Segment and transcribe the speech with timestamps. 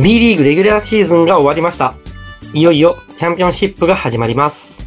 [0.00, 1.92] B リーグレギュラーシーズンが終わりました。
[2.54, 4.86] いよいよチャンピオンシップが始まります。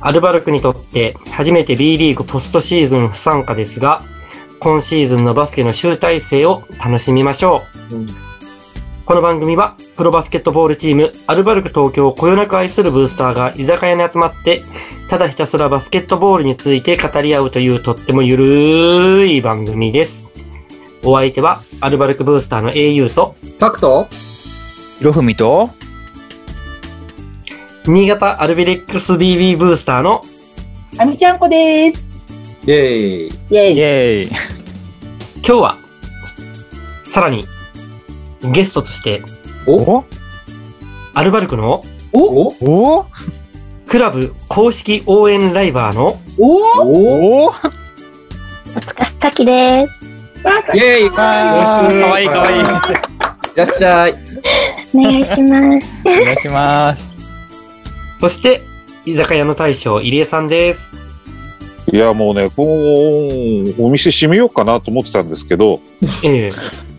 [0.00, 4.00] アルバルクにとって初めて B リーグポストシーズン不参加ですが、
[4.58, 9.04] 今シーズンのバスケの集大成を楽しみましょう。
[9.04, 14.62] この番組は、プロバスケットボールチーム、アルバルク東京をこよなく愛するブースターが居酒屋に集まって、
[15.10, 20.26] ただひたすらバスケットボールについて語り合うというとってもゆるい番組です。
[21.04, 24.06] お相手は、アルバルクブースターの au と、タクト
[25.00, 25.70] ひろふみと、
[27.86, 30.20] 新潟アルビレックス BB ブースターの、
[30.98, 32.14] あみちゃんこです。
[32.64, 33.28] イェーイ。
[33.28, 33.76] イェイ。
[33.78, 34.28] イェーイ。
[35.36, 35.78] 今日は、
[37.02, 37.46] さらに、
[38.52, 39.22] ゲストとして、
[39.66, 40.04] お？
[41.14, 42.48] アルバルクのお？
[42.60, 43.06] お？
[43.88, 46.58] クラブ公式応援ライバーのお？
[46.58, 46.82] お？
[46.82, 50.04] おおお疲れさきです。
[50.04, 52.60] イェーイかわいいかわいい。
[52.60, 52.64] い
[53.56, 54.14] らっしゃい。
[54.94, 55.92] お願いします。
[56.04, 57.08] お願いします。
[58.20, 58.62] そして、
[59.06, 60.90] 居酒屋の大将、入江さんです。
[61.92, 65.80] いや、もうね、こう、お店閉めようかなと思ってたんですけど、
[66.22, 66.52] ええ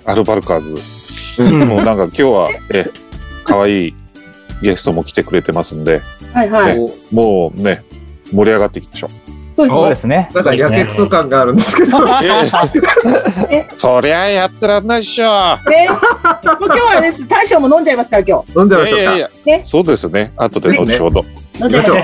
[0.05, 0.77] アルバルカーズ。
[1.39, 2.85] うんもうなんか今日は、え、
[3.43, 3.95] 可愛い
[4.61, 6.01] ゲストも来てくれてますんで、
[6.33, 6.79] はいはい。
[6.79, 7.83] おもうね、
[8.31, 9.20] 盛り上がっていきましょう。
[9.53, 9.95] そうですねそうで。
[9.95, 10.29] すね。
[10.33, 11.97] なんかやけくそ感があるんですけど。
[13.49, 15.57] えそりゃやってらんないっしょ。
[15.69, 15.99] ね、もう
[16.65, 17.27] 今日はです。
[17.27, 19.01] 大将も飲んじゃいますから今飲んでましょうか。
[19.01, 20.31] いやいやいやねそうですね。
[20.37, 21.21] 後で後ほど。
[21.21, 21.27] 日。
[21.61, 22.03] 飲んじゃいましょう。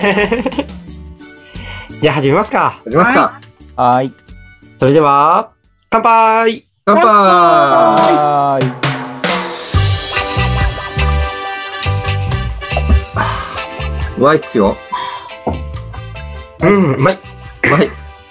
[2.02, 2.80] じゃあ始めますか。
[2.84, 3.40] 始めますか。
[3.76, 4.14] はーい。
[4.80, 5.50] それでは、
[5.90, 8.62] 乾杯乾杯。
[14.18, 14.76] うまいっすよ。
[16.62, 17.37] うん、うまい。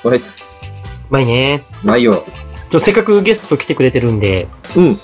[0.07, 0.41] うまいっす。
[1.11, 1.63] うまいね。
[1.85, 2.25] うまいよ。
[2.71, 4.99] ちょせっかくゲスト来てくれてるんで、うん。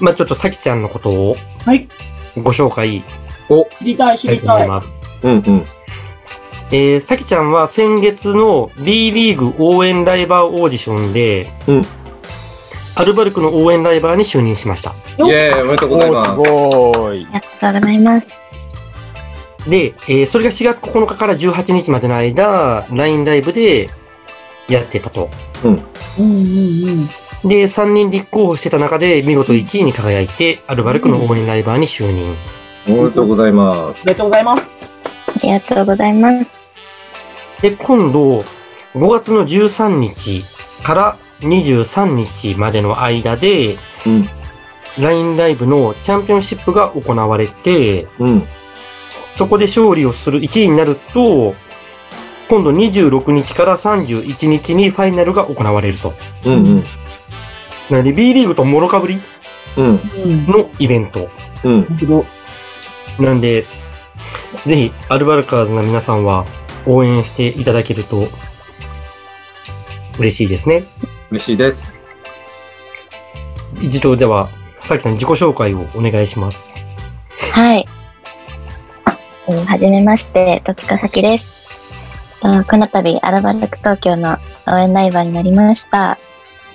[0.00, 1.88] まあちょっとさきちゃんのことをはい。
[2.36, 3.02] ご紹介
[3.78, 4.46] 知りたい知したいりたい。
[4.46, 4.96] と思います。
[5.22, 5.64] うんうん。
[6.70, 11.82] えー、さきちゃんは先月の B リーグ応援ライバーオーディションで、うん
[12.96, 14.94] アルバルクの応援ライバーに就任しました。
[15.18, 16.30] イェーイ、おめでとうございおます。
[16.30, 17.26] すごい。
[17.32, 18.43] ありがとうございます。
[19.68, 23.88] で、えーそれが4月9日から18日までの間、LINE ライブで
[24.68, 25.30] やってたと。
[25.64, 25.70] うん
[26.18, 26.26] うん
[27.42, 27.48] うん。
[27.48, 32.34] で、3人立候補してた中で見事1位に輝いて、アルバルクの応援ライバーに就任。
[32.88, 34.02] おめでとうございます。
[34.02, 34.72] おめでとうございます。
[35.36, 36.52] ありがとうございます。
[37.60, 38.44] で、今度、
[38.94, 40.44] 5月の13日
[40.82, 43.76] から23日までの間で、
[44.06, 44.28] うん。
[44.98, 48.46] LINE ライブのチャンピオンシップが行われて、うん。
[49.34, 51.54] そこで勝利をする1位になると、
[52.48, 56.14] 今度26日から31日にファイナルが行われると。
[56.44, 56.74] うんうん。
[57.90, 59.18] なので B リーグともろかぶり
[59.76, 59.86] うん。
[59.86, 60.46] うん。
[60.46, 61.28] のイベント。
[61.64, 61.86] うん。
[63.18, 63.64] なんで、
[64.66, 66.46] ぜひ、アルバルカーズの皆さんは
[66.86, 68.28] 応援していただけると
[70.18, 70.84] 嬉しいですね。
[71.30, 71.96] 嬉しいです。
[73.82, 74.48] 一度では、
[74.80, 76.72] さきさん自己紹介をお願いします。
[77.52, 77.86] はい。
[79.48, 81.64] うんはじめまして、戸塚咲です。
[82.40, 86.18] とこの度、アルバルク東京の応援ライバーになりました。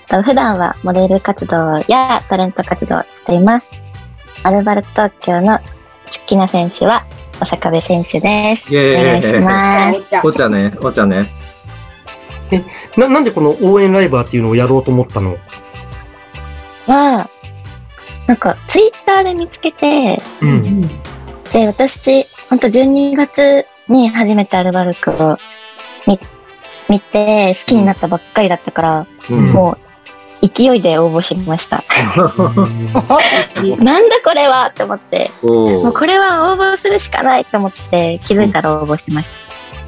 [0.08, 3.70] と普段はモデル活動やタレント活動をしています。
[4.44, 5.64] アルバルク東京の好
[6.26, 7.06] きな選手は、
[7.42, 8.68] お坂部選手です。
[8.70, 10.08] お願いします。
[10.24, 11.28] お茶ね、お茶ね。
[12.98, 15.38] な、なんでこの応援ライバーっていうのをやろうと思ったの？
[16.88, 17.30] は、
[18.26, 20.46] なんか、ツイッターで見つけて、う。
[20.46, 20.90] うんん。
[21.52, 25.38] で、私、ほんと12月に初めてアルバルクを
[26.08, 26.20] 見
[26.88, 29.52] 見て、好きになったばっかりだったから、うん。
[29.52, 29.78] も
[30.42, 31.84] う、勢いで応募しました。
[32.18, 39.30] うんなんだこれはって思って、おもうーこれは応募するしかないと思って、気づいたら応募しまし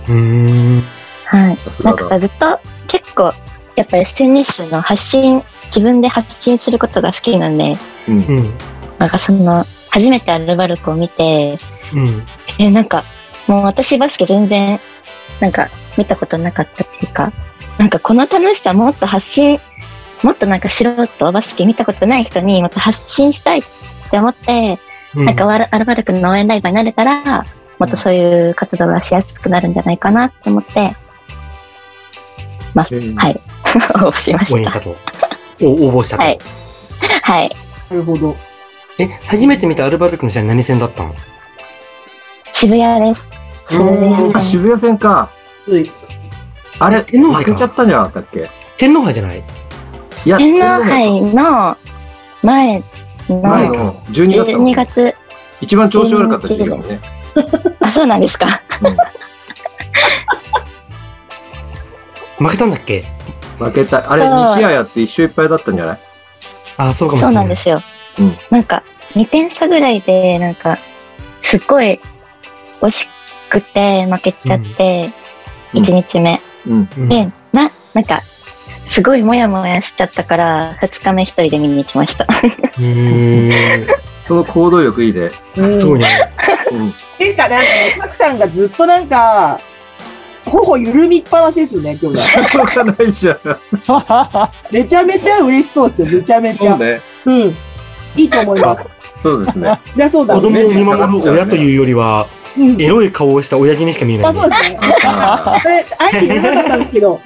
[0.07, 0.83] うーん。
[1.25, 1.37] た。
[1.37, 1.57] はい。
[1.83, 3.33] なんかずっと結構、
[3.75, 7.77] やっぱ SNS の発信、自分で発信することが好きなんで、
[8.09, 8.21] うんう。
[8.41, 8.53] ん。
[8.99, 11.59] なんかその、初めてアルバルクを見て、
[11.93, 12.25] うん。
[12.57, 13.03] え、なんか、
[13.47, 14.79] もう私バスケ全然、
[15.39, 17.31] なんか見たことなかったっていうか、
[17.77, 19.59] なんかこの楽しさもっと発信、
[20.23, 23.63] もっとなんか素人バスケ見たことない人にもっと発信したいっ
[24.09, 24.79] て思って、
[25.15, 27.45] なんかワルアルバルクの応援ライバーになれたら、
[27.79, 30.95] もっとそういう活動がしやすくなるんじゃないかなって思って、
[32.73, 32.95] ます。
[32.95, 33.39] うんはい。
[34.05, 34.53] 応募しまし。
[34.53, 34.95] 応援したたと。
[35.61, 36.23] お応募したと。
[36.23, 36.39] はい。
[37.23, 37.55] はい。
[37.89, 38.35] なるほど。
[39.01, 41.15] え、初めて見たアルバルクの試合何戦だったの？
[42.53, 43.27] 渋谷です。
[43.69, 44.39] 渋谷あ。
[44.39, 45.29] 渋谷線か。
[46.79, 48.49] あれ、天皇杯か負けちゃったんじゃなかったっけ？
[48.77, 49.43] 天皇杯じゃない？
[50.25, 51.75] いや、天皇杯の
[52.43, 52.83] 前
[53.29, 55.15] の前の12月だもん12ね月、
[55.61, 56.99] 一番調子悪かった時期だもんね。
[57.79, 58.61] あ、そうなんですか。
[62.37, 63.03] 負けたんだっけ？
[63.59, 64.11] 負けた。
[64.11, 65.99] あれ、そう2試合やって一勝いっぱいだったんじゃない？
[66.77, 67.41] あ、そうかもしそれな。
[67.41, 67.81] うないんですよ。
[68.19, 70.77] うんなんか、2点差ぐらいで、なんか、
[71.41, 71.99] すっごい
[72.81, 73.09] 惜し
[73.49, 75.21] くて負けちゃって、うん
[75.73, 76.41] 1日目。
[76.67, 76.89] うん。
[76.97, 78.21] うんで、な、なんか、
[78.87, 82.27] すごいモヤモヤしちゃったから、2日目一人で見に行きました。
[84.27, 85.31] その行動力いいで。
[85.55, 86.07] うんすごいね。
[86.71, 86.93] うん。
[87.17, 89.59] ていうか、なんかね、たくさんがずっとなんか、
[90.45, 92.47] 頬緩みっぱなしですよね、今日ね。
[92.47, 93.37] しょうがないじゃん。
[94.71, 96.71] めちゃめちゃ嬉しそうですよ、めちゃめちゃ。
[96.71, 97.01] そうね。
[97.25, 97.57] うん。
[98.15, 98.89] いいと思います。
[99.19, 99.79] そうですね。
[99.95, 100.35] いや、そうだ。
[100.35, 102.27] 子供を見う守る親というよりは、
[102.57, 102.81] ん。
[102.81, 104.79] エロい顔をした親父にしか見えなあ、い、そうですね。
[105.05, 105.61] あ
[106.13, 107.19] えて言わなかったんですけど、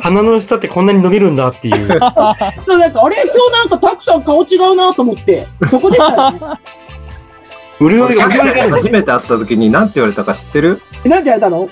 [0.00, 1.86] 鼻の下ってこんなに伸びるんだっていう。
[1.86, 6.40] そうなんか、あれ、今日なんかたくさん顔違うなと思って、そこでしたね。
[7.80, 8.30] 潤いが、
[8.70, 10.80] 初めて会った時に何て言われたか知ってる？
[11.04, 11.68] えなんでやれたの？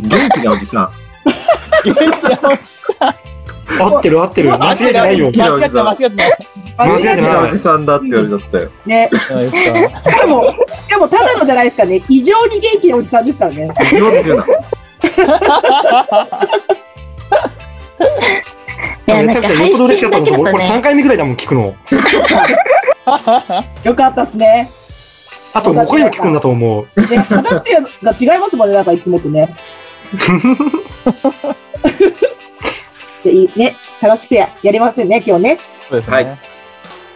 [0.00, 0.90] 元気なおじさん。
[3.78, 4.50] 合ってる合ってる。
[4.52, 5.30] 間違えてないよ。
[5.34, 6.32] 間違ってない間違ってない。
[6.76, 8.70] 間違ってないおじさんだって言われちゃったよ。
[8.86, 9.10] ね。
[10.20, 10.56] でも、し
[10.88, 12.02] かもただのじゃないですかね。
[12.08, 13.72] 異常に元気なおじさんですからね。
[13.80, 14.44] 異常って言うな。
[14.44, 14.48] い
[19.10, 21.62] や、なんか配めちゃくちゃよっぽど嬉しか信ったのと、俺これだけだとね、3回目ぐらいだもん、聞くの。
[23.84, 24.70] よかったっすね。
[25.54, 27.00] あと5回も聞くんだと思う。
[27.00, 27.88] ね、肌ツヤが
[28.18, 29.48] 違いますもんね、なんかいつもとね。
[33.24, 35.58] でいいね、楽しくややりますよね、今日ね。
[35.88, 36.14] そうですね。
[36.16, 36.38] はい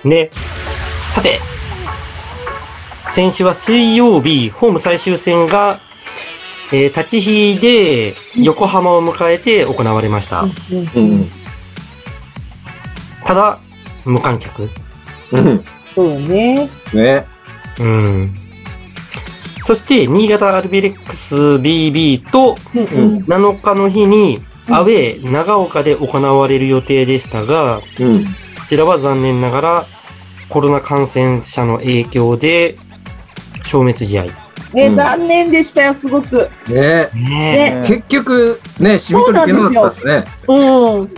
[0.04, 0.30] ね。
[1.12, 1.40] さて、
[3.10, 5.80] 先週は水曜日、ホーム最終戦が、
[6.72, 10.42] えー立ち火で横浜を迎えて行われました。
[10.42, 11.30] うん。
[13.24, 13.58] ただ、
[14.04, 14.68] 無観客。
[15.32, 15.64] うん。
[15.94, 16.68] そうよね。
[16.92, 17.26] ね。
[17.80, 18.34] うん。
[19.66, 24.40] そして、新潟アルビレックス BB とうんうん7日の日に、
[24.70, 28.24] アウェー長岡で行われる予定でしたが、うん。
[28.24, 28.30] こ
[28.68, 29.84] ちらは残念ながら
[30.48, 32.76] コロナ感染者の影響で
[33.64, 34.24] 消滅試合。
[34.72, 36.48] ね、うん残念でしたよ、すごく。
[36.68, 40.24] ねねね結局、ね、しみ取り行けなかったですね。
[40.46, 40.54] う
[41.02, 41.10] ん。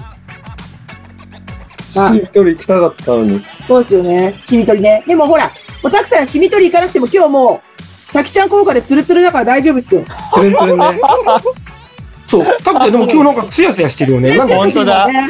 [1.97, 3.45] あしみ取り行きたかったのに。
[3.67, 4.33] そうですよね。
[4.33, 5.05] しみ取りね。
[5.07, 5.51] でもほら、
[5.83, 10.03] もうたくさんしみ取り行かなくても今日もう、さきちゃん効果でツルツルだから大丈夫ですよ。
[10.35, 11.01] トレントレンね。
[12.27, 12.47] そう。
[12.65, 14.37] たくてでも今日なんかツヤツヤしてるよね。
[14.37, 15.29] なんか、本当だね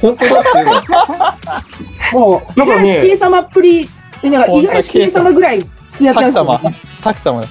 [0.00, 2.16] 本当だって。
[2.16, 3.88] もう、なんかね伊賀式様っぷり、
[4.22, 6.76] えなんか伊賀式様ぐらいつやつやですよタク様ね。。
[7.02, 7.42] タク様。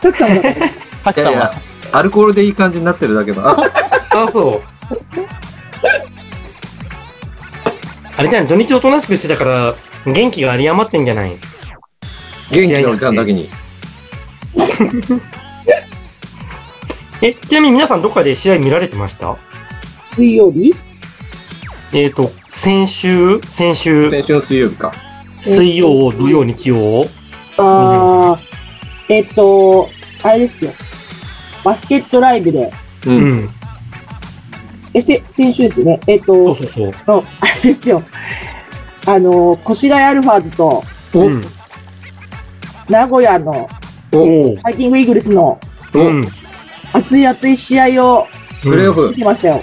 [0.00, 0.68] たくさんだから。
[1.04, 1.98] タクいやいや様。
[1.98, 3.42] アルコールでいい感じになってるだけだ。
[3.50, 3.70] あ、
[4.10, 4.62] あ、そう。
[8.16, 9.74] あれじゃない、土日おとなしくしてたから、
[10.06, 11.36] 元気が有り余ってんじゃない？
[12.50, 13.48] 元気なおじさんだけに。
[17.22, 19.36] え、ちなみに皆さんどっかで試合見られてました？
[20.14, 20.74] 水曜日？
[21.92, 24.92] えっ、と、先週、先週、先週の水曜日か。
[25.44, 27.06] 水曜、土曜、日曜。
[27.58, 28.38] あー、
[29.08, 29.88] えっと、
[30.22, 30.72] あれですよ。
[31.64, 32.72] バスケットライブで、
[33.06, 33.10] う。
[33.10, 33.50] うんん。
[34.94, 36.00] え、せ、先週ですよね。
[36.06, 36.92] えっと、そうそうそう。
[37.06, 38.02] のあれですよ。
[39.06, 40.82] あの、越谷アルファーズと、
[41.14, 41.40] おうん。
[42.88, 43.68] 名古屋の。
[44.12, 45.58] ファイティングイーグルスの
[45.94, 46.22] うん。
[46.92, 48.26] 熱い熱い試合を
[48.62, 49.62] プレーオフ見、てましたよ。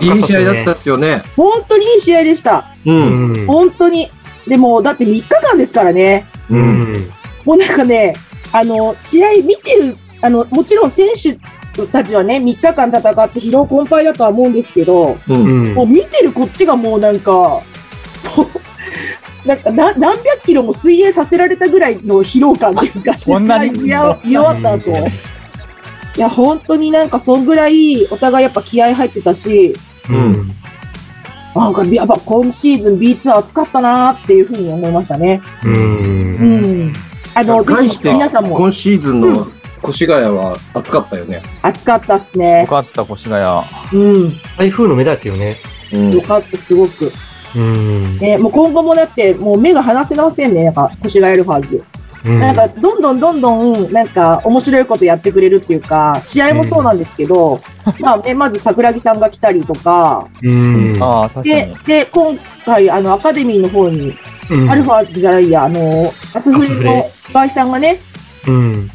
[0.00, 1.22] いい試合だったっすよね。
[1.36, 2.66] 本当にいい試合でした。
[2.86, 2.90] う。
[2.90, 3.46] うんん。
[3.46, 4.10] 本当に。
[4.46, 6.26] でも、だって3日間ですからね。
[6.50, 6.92] ううん。
[6.92, 7.10] ん。
[7.44, 8.14] もうなんかね、
[8.52, 11.36] あの、試合見てる、あの、もちろん選手
[11.86, 15.32] たちはね、3日間戦って疲労困憊だとは思うんですけど、う。
[15.32, 15.86] うんんもう。
[15.86, 17.62] 見てるこっちがもうなんか、も
[18.42, 18.63] う
[19.46, 24.90] なんかな何百キロも水泳させられたぐらいの疲労感っていうか、そんなに見終わった後。
[26.16, 29.74] いや、本当になんかそんぐらいお互いやっぱ気合入ってたし、
[30.08, 30.54] うん。
[31.54, 35.42] なんかやっぱ今シーズン B2 暑かったなーっていうふうに思いましたね。
[35.64, 35.68] う。
[35.68, 36.92] うんん。
[37.34, 39.46] あの、ぜひ対して、皆さんも今シーズンの
[39.86, 41.42] 越谷は暑かったよね。
[41.62, 42.66] 暑かったっすよね。
[42.68, 43.64] かった、越谷。
[43.92, 44.32] うん。
[44.56, 45.56] 台風の目だったよね。
[45.92, 46.22] うんよ。
[46.22, 47.12] かった、すごく。
[47.56, 48.18] うん。
[48.18, 51.76] ね、もう今後もだって、もう目が離せませんね、なんか、越谷アルファーズ。
[51.76, 57.60] うんなんか、どんどんどんどん、なんか、面白いことやってくれるっていうか、試合もそうなんですけど、
[58.00, 64.14] まあね、まず桜木さんが来たりとか、でに。、で、今回、あの、アカデミーの方に、
[64.50, 67.98] うんアルファーズじゃないや、あの、アスフレのガイさんがね、
[68.46, 68.90] うん。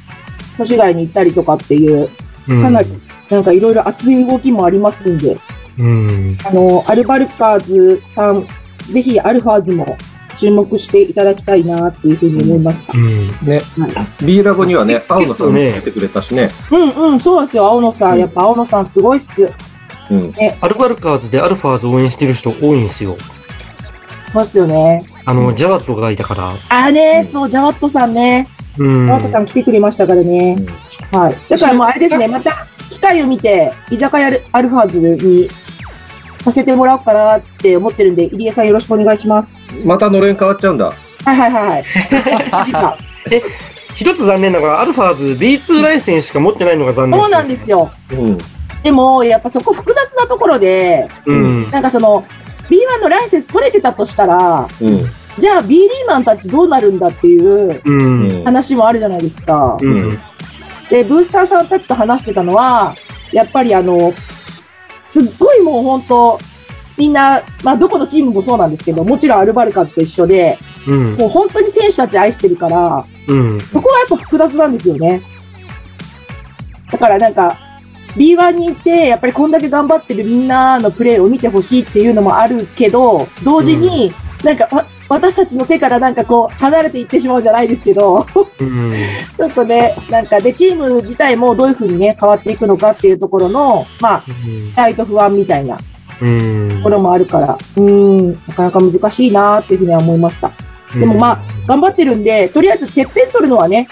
[0.59, 2.07] 越谷に行ったりとかっていう、
[2.47, 2.87] うんかなり、
[3.29, 5.39] なんかいろいろ熱い動きもありますんで、うん。
[5.79, 8.43] あの、アルバルカーズさん
[8.91, 9.97] ぜひアルファーズも
[10.35, 12.93] 注目していただきたいなっていうふうに思いました。
[12.97, 13.27] うん。
[13.45, 13.61] ね。
[14.23, 16.49] B ラボにはね、青野さんも出てくれたしね。
[16.71, 18.19] うんうん、そうですよ、青野さん。
[18.19, 19.51] やっぱ青野さんすごいっす。
[20.09, 20.33] うん。
[20.61, 23.15] アルバルカーズでアルファーズ応援してる人多いんですよ。
[24.27, 25.03] そうっすよね。
[25.25, 26.51] あの、ジャワットがいたから。
[26.69, 28.47] あーね、そう、ジャワットさんね。
[28.77, 29.07] うん。
[29.07, 30.55] ジャワットさん来てくれましたからね。
[31.11, 31.35] はい。
[31.49, 35.49] だからもうあれですね、また機会を見て、居酒屋アルアルファーズに
[36.39, 39.57] させてもらおうかなって思ってるんで、入江さんよろしくお願いします。
[39.85, 40.85] またのれん変わっちゃうんだ。
[40.85, 41.85] はいはいはいはい。
[42.51, 42.97] マジか
[43.95, 47.91] 一つ残念なのが、アルファーズ B2 ライセンスしか持ってないのが残念そうなんですよ。
[48.13, 48.37] うん。
[48.81, 51.67] でも、やっぱそこ複雑なところで、うん。
[51.67, 52.23] なんかその、
[52.69, 55.05] B1 のライセンス取れてたとしたら、うん。
[55.37, 57.81] じゃあ B リーマンたちどうなるんだっていう。
[58.45, 59.77] 話もあるじゃないですか。
[59.81, 60.19] うん。
[60.89, 62.95] で、ブースターさんたちと話してたのは、
[63.33, 64.13] やっぱりあの、
[65.09, 66.39] すっごいもう本当、
[66.95, 70.55] みんな、まあどこのチームもそうなんですけど、もちろんアルバルカーズと一緒で、
[70.87, 71.15] うん。
[71.15, 73.59] もう本当に選手たち愛してるから、うん。
[73.59, 75.19] そこがやっぱ複雑なんですよね。
[76.91, 77.57] だからなんか、
[78.15, 84.13] B1 にいて、やっぱりこんだけ頑張ってるみんなのプレーを見てほしいっていうのもあるけど、同時に、
[84.43, 88.25] なんか、わ私たちの手からなんかこう、離れていってしまうじゃないですけど、
[88.59, 88.91] うん。
[89.35, 95.83] ちょっとね、なんかで、チーム自体もどういうふうにね、変わっていくのかっていうところの、まあ、期待と不安みたいなと
[96.21, 96.81] うん。
[96.83, 100.51] ころもあるから、うーん、なかなか難しいなっていうふうには思いました。
[100.93, 103.87] でもまあ、頑張ってるんで、とりあえずてっぺん取るのはね、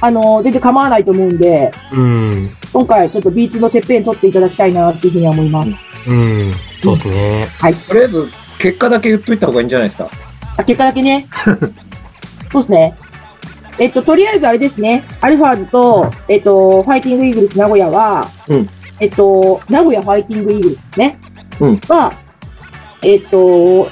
[0.00, 2.50] あの、全然構わないと思うんで、うん。
[2.72, 5.78] 今回ちょっと B2 のてっぺん取っていただきたいなっていうふうには思います。
[6.08, 6.52] うん。
[6.82, 7.46] そうですね。
[7.88, 8.28] とりあえず、
[8.58, 10.10] 結果だけ言っといた方がいいんじゃないですか。
[10.56, 11.26] あ、結果だけね。
[12.52, 12.94] そうですね。
[13.78, 15.04] えっと、とりあえずあれですね。
[15.20, 18.68] アルファーズと、えっと、ファイティングイーグルス名古屋は、うん
[19.00, 21.18] えっと、名古屋ファイティングイーグルスですね。
[21.60, 22.12] うんは、
[23.02, 23.88] えっと、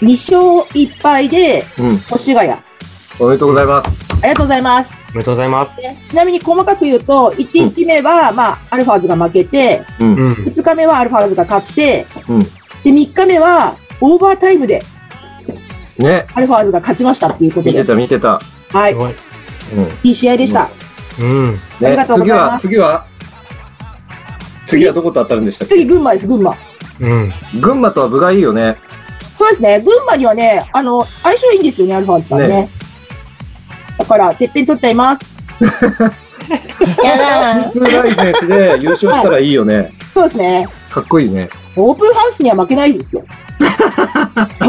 [0.00, 0.40] 2勝
[0.72, 1.94] 1敗で、うん。
[1.94, 2.50] 越谷。
[2.50, 2.62] あ
[3.18, 4.10] おめでとうございます。
[4.22, 4.94] りがとうございます。
[5.10, 5.80] おめでとうございます。
[6.06, 10.14] ちなみに細かく言うと、1日目は、まあ、アルファーズが負けて、うん。
[10.14, 10.32] うん。
[10.32, 12.46] 2日目はアルファーズが勝って、うんで、
[12.84, 14.82] 3日目は、オーバータイムで
[16.00, 16.26] ね。
[16.34, 17.72] アルファーズが勝ちましたっていうことで。
[17.72, 18.40] 見てた、見てた。
[18.72, 18.92] はい。
[18.92, 18.96] い。
[18.96, 19.12] うん。
[20.02, 20.68] いい試合でした。
[21.20, 21.50] うん。
[21.50, 23.06] ありねがとうご次は、ざいます次は
[24.66, 25.74] 次はどこと当たるんでしたっけ？
[25.74, 26.54] 次、群馬です、群馬。
[27.00, 27.32] うん。
[27.60, 28.76] 群馬とは部がいいよね。
[29.34, 29.80] そうですね。
[29.80, 32.48] 群馬にはね、あの、相性いいんですよね、アルファーズさんね。
[32.48, 32.70] ね
[33.98, 35.36] だから、てっぺん取っちゃいます。
[37.04, 37.70] やだー。
[37.70, 39.92] 普通ライセンスで優勝したらいいよね。
[40.12, 40.68] そうですね。
[40.90, 41.48] かっこいいね。
[41.76, 43.24] オープンハウスには負けないですよ。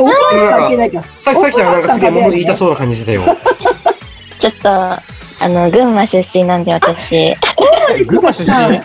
[1.22, 2.56] さちゃんなんかすげえ物言いた。
[2.56, 3.24] そうな感じしてたよ。
[4.40, 5.00] ちょっと、あ
[5.42, 7.36] の、群馬出身なんで私。
[8.08, 8.82] 群馬出身？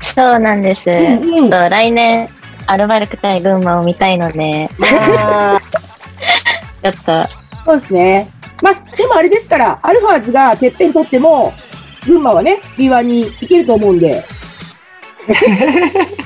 [0.00, 0.90] そうなんです。
[0.90, 1.36] んうん。
[1.38, 2.28] ちょっと来年、
[2.66, 4.68] アルバルク対群馬を見たいので、
[6.82, 7.28] ちょっと、
[7.64, 8.28] そうですね。
[8.62, 11.52] まあ、でもあれですから、アルファーズがてっぺん取っても、
[12.06, 14.24] 群馬はね、B1 に行けると思うんで、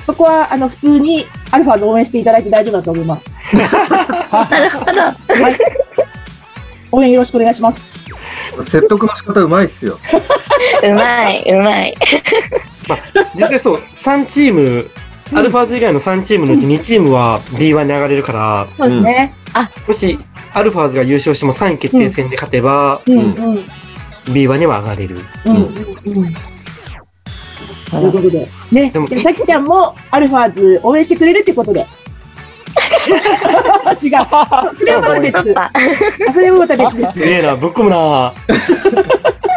[0.06, 1.26] そこは、あの、普通に
[1.57, 3.31] アルファーズ応援していただいて大丈夫だと思います。
[3.51, 5.01] なるほど。
[5.01, 5.57] はい。
[6.93, 7.81] 応援よろしくお願いします。
[8.63, 9.99] 説得の仕方うまいっすよ。
[10.85, 11.97] うまい、うまい。
[13.35, 14.87] 実際そう、3チーム、
[15.33, 19.33] アルファーズ以外の3チームのうち2チームは B1 に上がれるから、そうですね。
[19.87, 20.19] もし
[20.53, 23.35] アルファーズが優勝しても3位決定戦で勝てば、うん、うん、
[24.27, 25.17] B1 には上がれる。
[25.47, 25.63] うん、うん。
[25.63, 26.56] うん
[27.90, 28.49] ということで。
[28.73, 28.90] ね。
[28.90, 31.87] でもじゃあ、さきちゃんもアルファーズ応援してくれるってことで。
[34.02, 34.11] 違う。
[34.76, 35.59] それはまた別。
[35.59, 35.71] あ
[36.33, 37.19] それはまた別ですす。
[37.19, 38.33] げえな、ぶっ込むな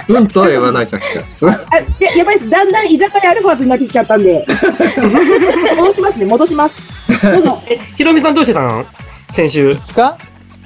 [0.07, 1.25] うんとは言わないさっきから。
[1.35, 1.57] それあ、
[1.99, 2.49] で、やばいです。
[2.49, 4.45] だんだん居酒屋アルファーズになってきちゃったんで。
[5.75, 6.81] 戻しますね、戻します。
[7.21, 7.61] どうぞ。
[7.67, 8.85] え、ひろみさんどうしてたん
[9.31, 9.71] 先週。
[9.71, 10.17] 5日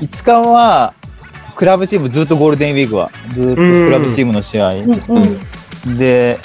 [0.02, 0.94] ?5 日は、
[1.56, 4.72] クラブチームずっとゴールデンウィークは、ずっとクラブチームの試合。
[4.72, 5.04] うん、
[5.88, 5.98] うん。
[5.98, 6.40] で、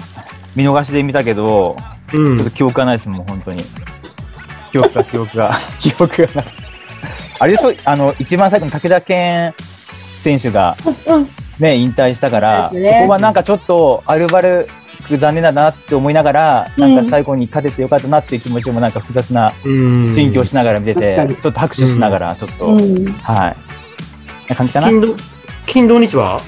[0.59, 1.77] 見逃しで見たけど、
[2.13, 2.37] うん。
[2.37, 3.63] ちょっと記憶がないですもん、本当に。
[4.73, 6.45] 記憶が、記憶が、 記憶がない。
[7.39, 7.73] あれでしょ？
[7.85, 9.55] あの、一番最後の武田健
[10.19, 11.29] 選手がうん。
[11.61, 12.99] ね、引退したから、ね。
[13.03, 14.67] そこはなんかちょっと、アルバル
[15.07, 16.97] ク残念だなって思いながら、うん。
[16.97, 20.13] なんか最後に勝ててよかったなっていう気持ちもなんか複雑なうん。
[20.13, 23.07] 心境しながら見てて、ちょっと拍手しながら、ちょっと、うん。
[23.23, 23.57] はい。
[24.49, 24.89] な感じかな？
[24.89, 25.15] 金土、
[25.67, 26.41] 金土日は？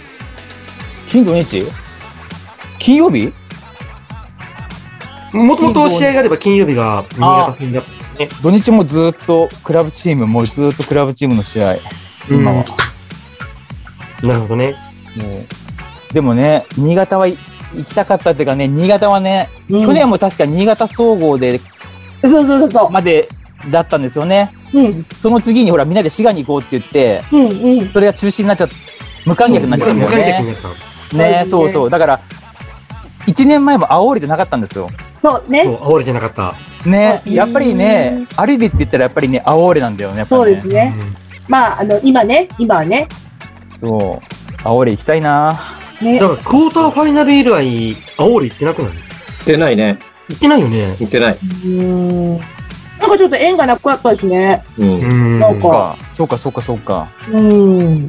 [1.09, 1.65] 金土日？
[2.81, 3.33] 金曜日？
[5.33, 8.29] もともと試合があれば金曜日が新潟戦だったね。
[8.43, 11.77] 土日もずっとクラブチーム、もうずっとクラブチームの試合、
[12.31, 12.65] 今は。
[14.23, 14.77] なるほどね。
[15.17, 15.39] も
[16.11, 17.39] うでもね、新潟はい
[17.75, 21.61] 行きたかったっていうかね、新潟はね、うん去年も確か新潟総合で、
[22.23, 22.91] そうそうそうそう。
[22.91, 23.29] まで
[23.71, 24.51] だったんですよね。
[24.75, 25.03] うん。
[25.03, 27.81] その次にほらみんなで滋賀に行こうって言って、うん。
[27.81, 27.89] うん。
[27.93, 28.69] それが中止になっちゃっ
[29.25, 30.53] 無観客になっちゃったんだよ無観客にね。
[30.53, 30.69] なった。
[30.69, 30.75] ね
[31.13, 31.91] そうですねそうそう。
[31.91, 32.21] だから、
[33.27, 34.89] 1年前も青森じゃなかったんですよ。
[35.21, 35.65] そうね。
[35.65, 36.55] そう、煽りじゃなかった。
[36.89, 40.21] ね、うんやっぱりね、アリビって言ったらやっぱりね、青森なんだよね。
[40.21, 40.95] やっぱりそうですね。
[41.47, 43.07] まあ、あの、今ね、今はね、
[43.79, 44.27] そう。
[44.65, 45.53] 青森行きたいな。
[46.01, 46.27] ねだ。
[46.27, 47.51] から、クォーターファイナル以来、
[48.17, 48.93] 煽り行ってなくない？
[49.45, 49.99] 出ないね。
[50.29, 50.97] 行ってないよね。
[50.99, 51.39] 行ってない。
[51.67, 52.39] うん。
[52.39, 54.63] なんかちょっと縁がなかったですね。
[54.79, 55.37] うん。
[55.37, 57.09] んなんかか、そうか、そうか、そうか。
[57.31, 58.09] うん。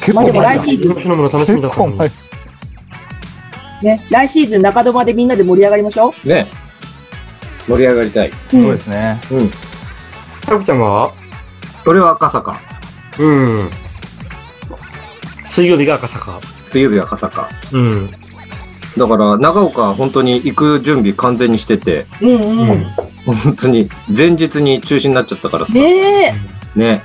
[0.00, 2.31] 結まあでも前来シーズン今年のもの楽しみだったのに結構前。
[3.82, 4.00] ね。
[4.10, 6.46] 来シーズン中戸までみんなで盛り上がりましょね。
[7.68, 8.28] 盛り上がりたい。
[8.28, 8.32] う。
[8.50, 9.20] そうですね。
[9.30, 9.50] うん。
[10.42, 11.12] タクちゃんは？
[11.86, 12.58] 俺は赤坂。
[13.18, 13.68] うん。
[15.44, 16.40] 水曜日が赤坂。
[16.66, 17.48] 水曜日は赤坂。
[17.72, 18.10] うん。
[18.96, 22.84] だから、長岡は本当に行く準備完全にしてて、うんうん。
[23.24, 25.72] 本当に前日に中止になっちゃったからさ。
[25.72, 26.32] ねえ。
[26.78, 27.02] ね。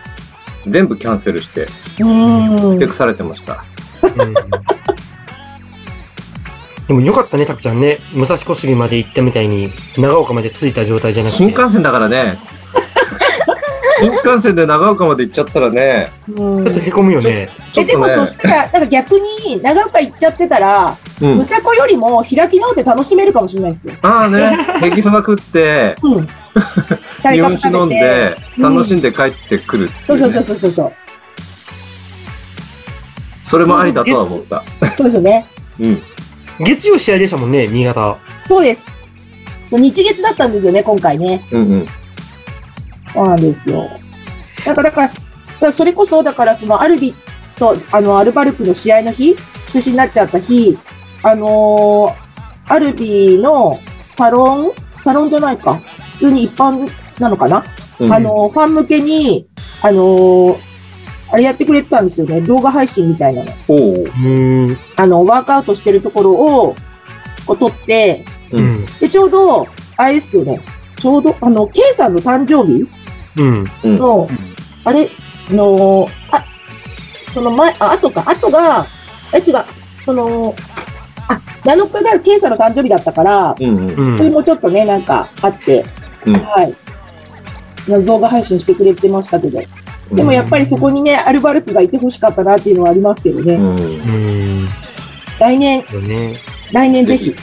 [0.68, 1.68] 全部キャンセルして、
[2.02, 2.80] うん。
[2.80, 3.64] テクされてました。
[4.04, 4.34] うん
[6.88, 7.98] でもよかったね、タクちゃんね。
[8.14, 11.38] 武蔵小杉まで行ったみたいに、長岡まで着いた状態じゃなくて。
[11.38, 12.38] 新幹線だからね。
[14.00, 17.50] 新幹線で長岡まで行っちゃったらね、うんちょっとへこむよね。
[17.76, 21.44] え、でもそしたら、なんか逆に長岡行っちゃってたら、うんむ。
[21.44, 23.94] さこよりも開き直って楽しめるかもしれないですよ。
[24.04, 26.28] ああね、ヘギそば食って、うん。
[27.34, 30.92] 日本酒飲んで、楽しんで帰ってくるってうそうそうねそうそうそう。
[33.46, 34.64] それもありだとは思った。
[34.96, 35.46] そうですよね。
[35.80, 36.02] うん。
[36.60, 38.18] 月曜試合でしたもんね、新潟。
[38.48, 38.88] そうです。
[39.70, 41.42] そう、日月だったんですよね、今回ね。
[41.52, 41.86] うんうん。
[43.14, 43.90] そうなんですよ。
[44.66, 45.12] だから、だから、
[45.56, 47.14] そそれこそ、だから、その、アルビ
[47.56, 49.36] と、あの、アルバルクの試合の日、
[49.68, 50.78] 中止になっちゃった日、
[51.24, 52.28] あのー
[52.70, 55.76] アルビのサロンサロンじゃないか。
[56.14, 57.64] 普通に一般なのかな、
[58.00, 59.48] うんあのーファン向けに、
[59.82, 60.67] あのー
[61.30, 62.42] あれやってくれてたんですよね。
[62.42, 63.52] 動画配信みたいなの。
[63.68, 64.78] おううん。
[64.96, 66.76] あの、ワークアウトしてるところを、
[67.46, 68.86] こう撮って、うん。
[69.00, 70.60] で、ちょうど、あれですよね。
[70.96, 72.86] ちょうど、あの、K さんの誕生日
[73.84, 73.98] うん。
[73.98, 74.28] の、
[74.84, 75.10] あれ、
[75.50, 76.46] あのーあ、
[77.34, 78.86] その前、あ、後か、後が、
[79.34, 79.66] え、違う、
[80.04, 80.56] その、
[81.28, 83.90] あ、7日が K さんの誕生日だったから、うんうん。
[84.12, 84.18] うん。
[84.18, 85.84] それもちょっとね、なんかあって、
[86.26, 86.74] うんはい。
[87.92, 89.60] な動画配信してくれてましたけど。
[90.12, 93.58] でもやっぱりそこにね、アルバルクがいてほしかったなっていうのはありますけどね。
[95.40, 95.84] 来年。
[96.72, 97.36] 来年ぜひ。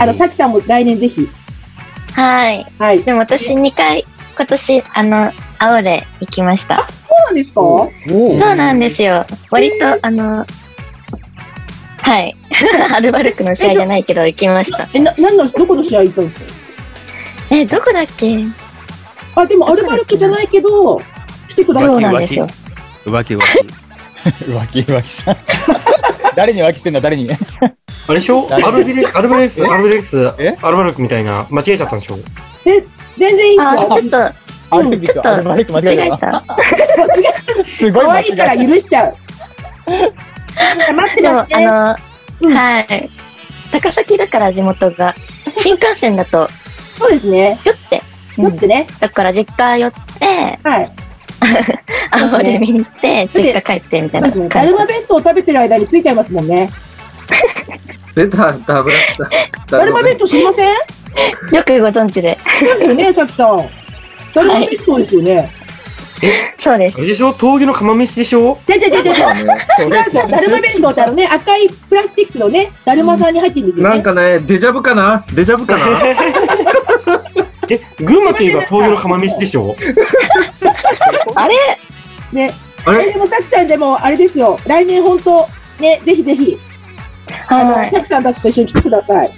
[0.00, 1.28] あの、さきさんも来年ぜひ。
[2.14, 2.66] はい。
[2.78, 2.96] はい。
[2.98, 4.04] そうでも私2回、
[4.36, 6.76] 今年、あの、青で行きました。
[7.26, 7.60] なんですか？
[7.60, 9.26] おそうなんですよ。
[9.50, 10.46] 割と、あの、
[12.00, 12.34] はい。
[12.94, 14.88] アルバルクの試合じゃないけど行きました。
[14.94, 16.44] え、な、何の、どこの試合行ったんですか？
[17.50, 18.38] え、どこだっけ？
[19.40, 20.98] あ、でもアルバルクじゃないけど、
[21.48, 22.02] 来てくださそうい。
[22.02, 22.46] なんですよ。
[23.04, 23.44] 浮気浮気。
[24.44, 25.36] 浮気浮気した。
[26.34, 27.28] 誰に浮気してんだ、誰に？
[27.30, 28.46] あれでしょ？
[28.50, 30.56] アルビレアルバレックス、アルバレックス、え？
[30.62, 32.18] アルバルクみたいな、間違えちゃったんでしょ？
[32.64, 33.58] 全然いい。
[33.58, 34.32] ちょっと
[34.70, 36.16] アルビとアルバルク間違間違ええた。
[36.18, 36.44] た。
[37.64, 38.44] すごい可間違えた。
[38.44, 39.16] 愛いから許しちゃう。
[40.94, 41.66] 待ってますね。
[41.66, 41.96] あの、
[42.40, 43.10] うんはい。
[43.72, 45.14] 高崎だから地元が、
[45.58, 46.48] 新幹線だと、
[46.98, 47.58] そうですね。
[47.62, 47.97] ぴょって、
[48.38, 48.86] うんだってね。
[49.00, 50.90] だから実家寄って、はい。
[52.10, 54.62] 青で見に行って、実家帰ってみたいなそうですね。
[54.64, 56.68] だるま弁当を食べてる間についちゃいますもんね。
[58.14, 59.16] 出た、ダブラし
[59.68, 59.76] た。
[59.78, 60.68] だるま弁当知りません？
[61.52, 62.36] よくご存知で。
[62.58, 63.56] そうですよね、 さきさん。
[64.34, 65.52] だるま弁当ですよね。
[66.58, 67.32] そうですでしょ？
[67.32, 68.58] 峠の釜飯でしょ？
[68.66, 69.34] じゃじゃじゃじゃじゃ。
[69.34, 70.26] ね違うんですよ。
[70.28, 73.90] だるま弁当ってあのね、赤いプラスチックのね、だるまさんに入ってるんですよね。
[73.90, 75.24] なんかね、デジャブかな？
[75.32, 75.84] デジャブかな？
[77.74, 79.74] え、群馬といえば峠の釜飯でしょ？
[81.34, 81.54] あれ？
[82.32, 82.50] ね。
[82.84, 83.08] あれ？
[83.10, 84.58] えでもさきさんでも、あれですよ。
[84.66, 85.48] 来年本当
[85.80, 86.56] ね、ぜひぜひ、
[87.48, 87.90] あの、はい。
[87.90, 89.30] さきさんたちと一緒に来てください。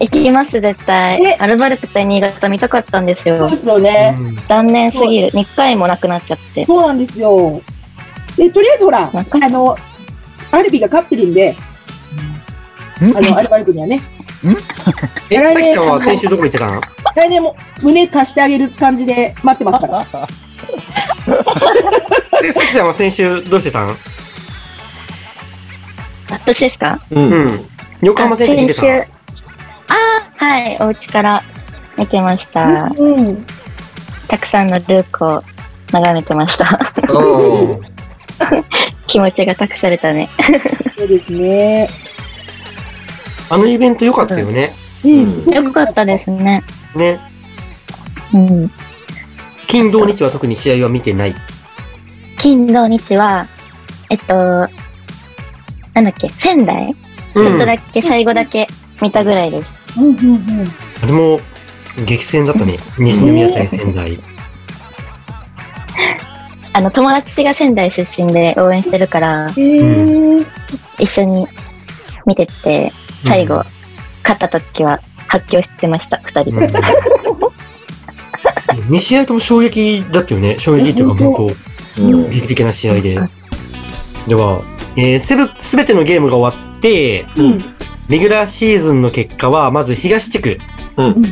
[0.00, 1.36] 行きます、絶対え。
[1.40, 3.56] アルバルク対新潟見たかったんですよそうで。
[3.56, 4.16] すよね。
[4.46, 5.30] 残念すぎる。
[5.30, 6.64] 2回もなくなっちゃって。
[6.66, 7.60] そうなんですよ。
[8.36, 9.76] で、とりあえずほら、あの、
[10.52, 11.56] アルビが勝ってるんで、
[13.00, 14.00] あの、アルバルクにはね。
[15.30, 16.80] え、さきちゃんは先週どこ行ってたの？
[17.16, 20.04] 来年も胸貸してあげる感じで待ってますから。
[22.42, 23.96] で、さきちゃんは先週どうしてたん
[26.30, 27.00] 私ですか？
[27.10, 27.32] うん。
[27.32, 27.68] うん。
[28.02, 28.92] 横浜戦で見てた先週。
[29.00, 29.06] あ
[30.40, 30.76] あ、はい。
[30.80, 31.42] お家から
[31.96, 32.88] 見てました。
[32.96, 33.44] うん。
[34.28, 35.42] たくさんのルークを
[35.92, 36.78] 眺めてました。
[37.12, 37.82] おー
[39.08, 40.28] 気持ちが託されたね。
[40.96, 41.88] そうですね。
[43.50, 44.70] あのイベント良かったよね。
[45.04, 45.44] うん。
[45.44, 46.62] うんよかったですね。
[46.94, 47.20] ね。
[48.34, 48.70] うん。
[49.66, 51.34] 金土日は特に試合は見てない。
[52.38, 53.46] 金土日は、
[54.10, 54.34] えっと、
[55.94, 56.94] なんだっけ、仙台、
[57.34, 58.66] うんちょっとだけ、最後だけ
[59.02, 60.00] 見たぐらいです。
[60.00, 60.68] うんうんうん。
[61.02, 61.40] あれも
[62.06, 62.78] 激戦だったね。
[62.98, 64.18] 西宮対仙台。
[66.72, 70.38] あの、友達が仙台出身で応援してるから、へえ。
[70.98, 71.46] 一緒に
[72.26, 72.92] 見てて、
[73.24, 73.62] 最後、
[74.22, 76.60] 勝った時は発狂してました、二人うん。
[76.60, 76.68] で。
[78.88, 80.58] 2試合とも衝撃だったよね。
[80.58, 81.54] 衝撃っていうか、うん本うん
[82.24, 83.18] 当劇的な試合で。
[84.26, 84.60] では、
[84.96, 87.58] えー、すべ、すべてのゲームが終わって、うん。
[88.08, 90.58] レギュラーシーズンの結果は、まず東地区。
[90.96, 91.22] うん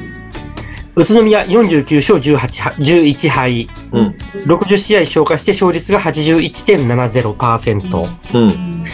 [0.98, 3.68] 宇都宮49勝18敗11敗。
[3.92, 8.06] うん60試合消化して勝率が81.70%。
[8.34, 8.84] うん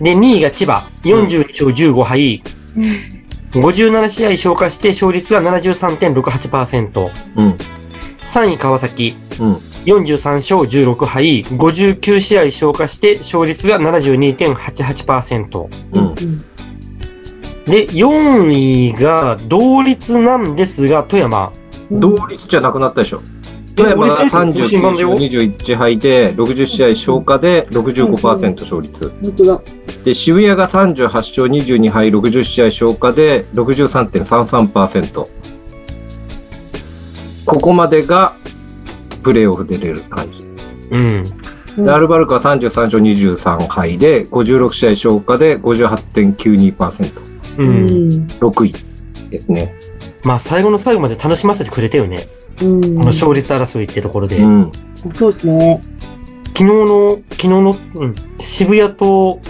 [0.00, 2.42] で、2位が千葉40勝15敗。
[3.52, 7.10] 57試合消化して勝率が73.68%。
[7.36, 7.56] うん
[8.26, 9.52] 3位川崎うん
[9.86, 11.42] 43勝16敗。
[11.42, 15.68] 59試合消化して勝率が72.88%。
[15.92, 16.14] うん
[17.66, 21.52] で、4位が同率なんですが、富山。
[21.90, 23.20] 同率じゃなくなったでしょ。
[23.76, 29.12] 富山が39勝21敗で、60試合消化で65%勝率。
[29.22, 29.60] 本当だ。
[30.04, 35.26] で、渋谷が38勝22敗、60試合消化で63.33%。
[37.44, 38.34] ここまでが
[39.22, 40.42] プレーオフ出れる感じ。
[40.90, 41.84] うん。
[41.84, 47.20] で、アルバルクは33勝23敗で、56試合消化で58.92%。
[47.58, 47.62] う。
[47.62, 48.26] うんん。
[48.26, 48.74] 6位
[49.30, 49.74] ですね。
[50.24, 52.26] まあ、最後の最後まで楽しませてくれたよね。
[52.62, 52.80] うん。
[52.80, 54.38] この勝率争いってところで。
[54.38, 54.72] うん。
[55.10, 55.82] そうですね。
[56.48, 59.40] 昨日の、昨日の、うん、渋谷と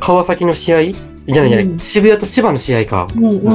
[0.00, 0.82] 川崎の試合？
[0.82, 3.06] じゃないじゃない、うん渋谷と千葉の試合か。
[3.16, 3.54] うんう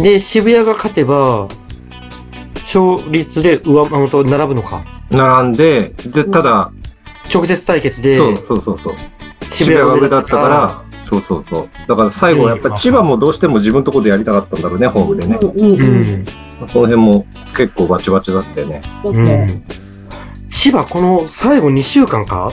[0.00, 0.02] ん。
[0.02, 1.48] で、渋谷が勝てば、
[2.60, 4.84] 勝率で上回ると並ぶのか。
[5.10, 6.70] 並んで、で、ただ、
[7.32, 8.94] 直接対決で、そうそうそうそう。
[9.50, 11.68] 渋谷が上だったから、そうそうそう。
[11.88, 15.38] だから最後やっぱり千葉もどうしても自分のところでやりたかったんだろうね、ホームでね。
[15.40, 15.86] うんう
[16.22, 16.24] ん。
[16.66, 17.26] その辺も
[17.56, 18.82] 結構バチバチだったよね。
[19.02, 19.46] そうですね。
[19.48, 20.48] うん。
[20.48, 22.52] 千葉、この最後2週間か？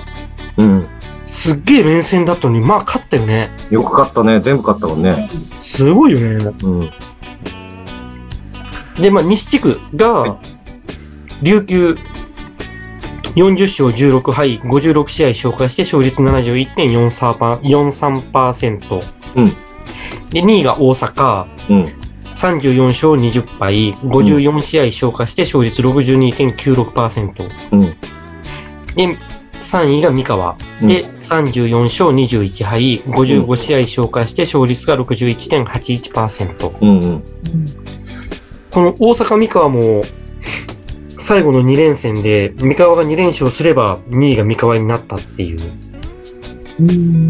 [0.57, 0.87] うん。
[1.33, 3.49] すっげえ連戦だったのに、まあ勝ったよね。
[3.71, 4.39] よく勝ったね。
[4.39, 5.27] 全部勝ったもんね。
[5.63, 6.53] すごいよね。
[6.63, 6.81] うん。
[9.01, 10.37] で、まあ、西地区が、
[11.41, 11.97] 琉球、
[13.35, 19.01] 40勝16敗、56試合消化して勝率71.43%。
[19.35, 19.45] うん
[20.29, 21.81] で、2位が大阪、うん。
[22.35, 27.49] 34勝20敗、54試合消化して勝率62.96%。
[27.71, 27.79] うん。
[27.81, 27.97] で、
[29.63, 30.55] 3位が三河。
[30.81, 31.03] で、
[31.41, 36.77] 34勝21敗、55試合消化して勝率が61.81%。
[36.81, 36.99] うん。
[36.99, 37.23] うん。
[38.71, 40.03] この大阪三河も、
[41.17, 45.59] 最後の2連戦で、三河が2連勝すれば2位が三河になったっていう。
[46.79, 47.27] うん。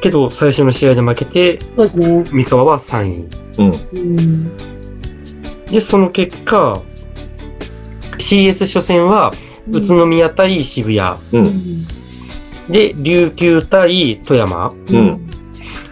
[0.00, 2.24] けど、最初の試合で負けて、そうですね。
[2.32, 3.28] 三河は3位。
[3.58, 3.72] うん。
[3.92, 4.56] うん。
[5.66, 6.80] で、その結果、
[8.18, 9.32] CS 初戦は、
[9.70, 11.18] 宇都宮対渋谷。
[11.32, 11.86] うん。
[12.68, 14.72] で、琉球対富山。
[14.90, 15.30] うん。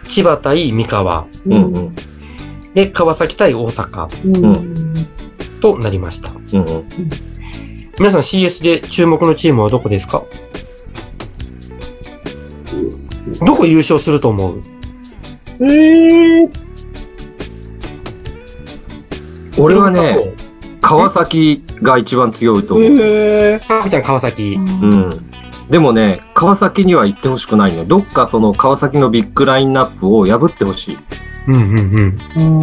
[0.09, 1.27] 千葉対三河。
[1.47, 1.53] うん。
[1.53, 1.95] うん。
[2.75, 4.95] で、川崎対大阪うん。
[5.61, 6.31] となりました。
[6.31, 6.37] うん。
[7.99, 10.23] 皆さん CS で注目のチームはどこですか？
[13.45, 14.63] どこ優勝すると思う？
[15.59, 15.65] う
[16.45, 16.53] ん。
[19.59, 20.35] 俺はね、
[20.83, 22.87] 川崎が一番強いと思う。
[22.87, 23.59] へえ。
[23.59, 24.57] かくちゃん川崎。
[24.57, 25.11] うん。
[25.71, 27.85] でもね、川崎には行ってほしくないね。
[27.85, 30.99] どっかその川崎のビッグラインナップを破ってほしい。
[31.49, 32.19] うんうん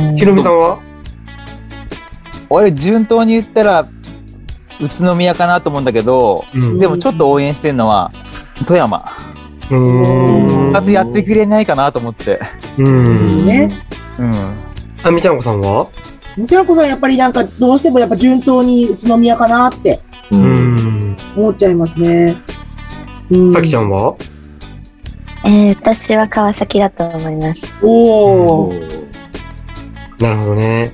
[0.07, 0.15] うん。
[0.15, 0.79] ひろみさんは？
[2.49, 3.85] 俺、順当に言ったら、
[4.81, 8.11] 宇都宮かなと思うんだけど、うんでもちょっと応援してるのは、
[8.65, 9.03] 富山。
[9.69, 10.71] うーん。
[10.71, 12.39] 二つやってくれないかなと思って。
[12.77, 13.45] うん。
[13.45, 13.69] ね。
[14.17, 14.55] うん。
[15.03, 15.87] あみちゃんこさんは？
[16.37, 19.99] みちゃんこさんやっぱりなんかどうしてもやっぱ順当に宇都宮かなって
[20.31, 20.37] う。
[20.37, 20.75] うん
[21.11, 21.17] ん。
[21.35, 22.35] 思っちゃいますね。
[23.31, 24.15] うんさきちゃんは？
[25.45, 27.65] えー、私は川崎だと思います。
[27.81, 28.73] おお。
[30.19, 30.91] なるほどね。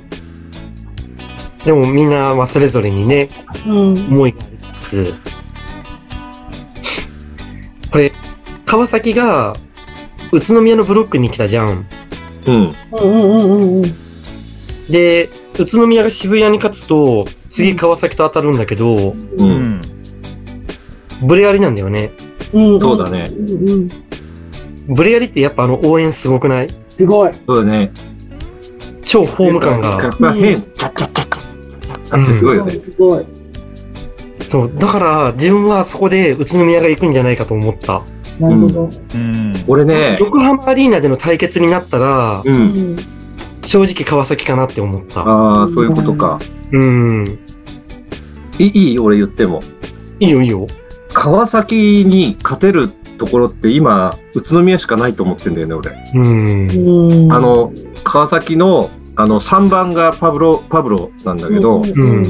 [1.63, 3.29] でもみんなはそれぞれにね、
[3.67, 3.93] うん。
[3.93, 5.13] 思いがありつつ、
[7.91, 8.11] これ、
[8.65, 9.53] 川崎が
[10.31, 11.85] 宇都宮のブロックに来たじゃん。
[12.47, 12.55] うん。
[12.55, 13.93] うんうんうんうんうん。
[14.89, 19.15] で、宇都宮が渋谷に勝つと、次川崎と当たるんだけど、う。
[19.37, 19.81] うんん。
[21.23, 22.11] ブレアリなんだよね。
[22.53, 22.81] うん。
[22.81, 23.87] そうだねうんうん。
[24.95, 26.67] ブレアリってやっぱあの応援すごくない？
[26.87, 27.33] すごい。
[27.33, 27.91] そうだね。
[29.03, 30.01] 超ホーム感が。
[30.01, 30.55] やっぱ変。
[30.55, 32.73] チャッチャッチャッチャッだってすごいよね。
[32.73, 33.25] すごい。
[34.47, 34.71] そう。
[34.77, 38.01] だから、自分はそこで宇都宮が行くんじゃないかと思った。
[38.39, 38.89] なるほど。
[39.15, 39.53] うん。
[39.67, 42.49] 俺ね、横浜アリーナでの対決になったら、う。
[42.49, 42.97] うんん。
[43.63, 45.21] 正直川崎かなって思った。
[45.21, 46.39] ああ、そういうことか。
[46.71, 47.39] うん。
[48.57, 48.99] いいい？
[48.99, 49.61] 俺言っても。
[50.19, 50.65] いいよいいよ。
[51.19, 55.91] 川崎に勝てるところって今、宇都宮しかないと思ってんだよね、俺。
[56.15, 56.69] うん。
[56.69, 57.73] うんあ、の、
[58.05, 62.23] 川崎の、あの、3番がパブロ、パブロなんだけど、うん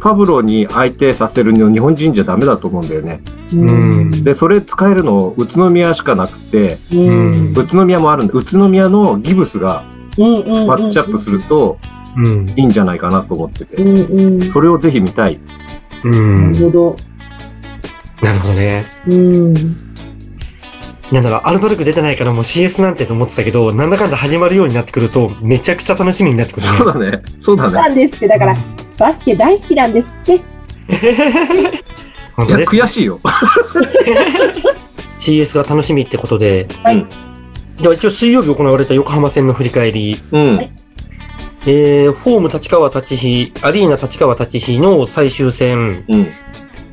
[0.00, 3.22] パブロに相手させるの日本人じゃダメだと思うんだよね。
[3.54, 7.54] うんで、それ使えるの宇都宮しかなくて、うん。
[7.56, 8.34] 宇都宮もあるんだ。
[8.34, 9.84] 宇都宮のギブスが
[10.18, 10.26] マ
[10.74, 11.78] ッチアップすると
[12.18, 12.46] うん。
[12.50, 13.76] いいんじゃないかなと思ってて。
[13.76, 14.50] うんうん。
[14.50, 15.40] それをぜひ見たい。
[16.04, 16.52] うん。
[16.52, 16.96] なるほど。
[18.22, 18.86] なるほどね。
[19.08, 19.52] うん。
[21.12, 26.78] なんだろう、アルバルク出てないからもう CS なんてと思ってたけど、なんだかんだ始まるようになってくると、めちゃくちゃ楽しみになってくるね。
[26.78, 27.22] そうだね。
[27.40, 27.72] そうだね。
[27.72, 28.54] なんですって、だから、
[28.98, 30.34] バスケ大好きなんですって。
[30.34, 30.42] いや、
[32.36, 32.72] 本当です。
[32.72, 33.20] 悔しいよ。
[35.20, 37.06] CS が楽しみってことで、はい
[37.80, 40.54] では一応水曜日行われた横浜戦の振り返り、うん。
[41.66, 46.32] えー、ホーム立川立飛、アリーナ立川立飛の最終戦、うん。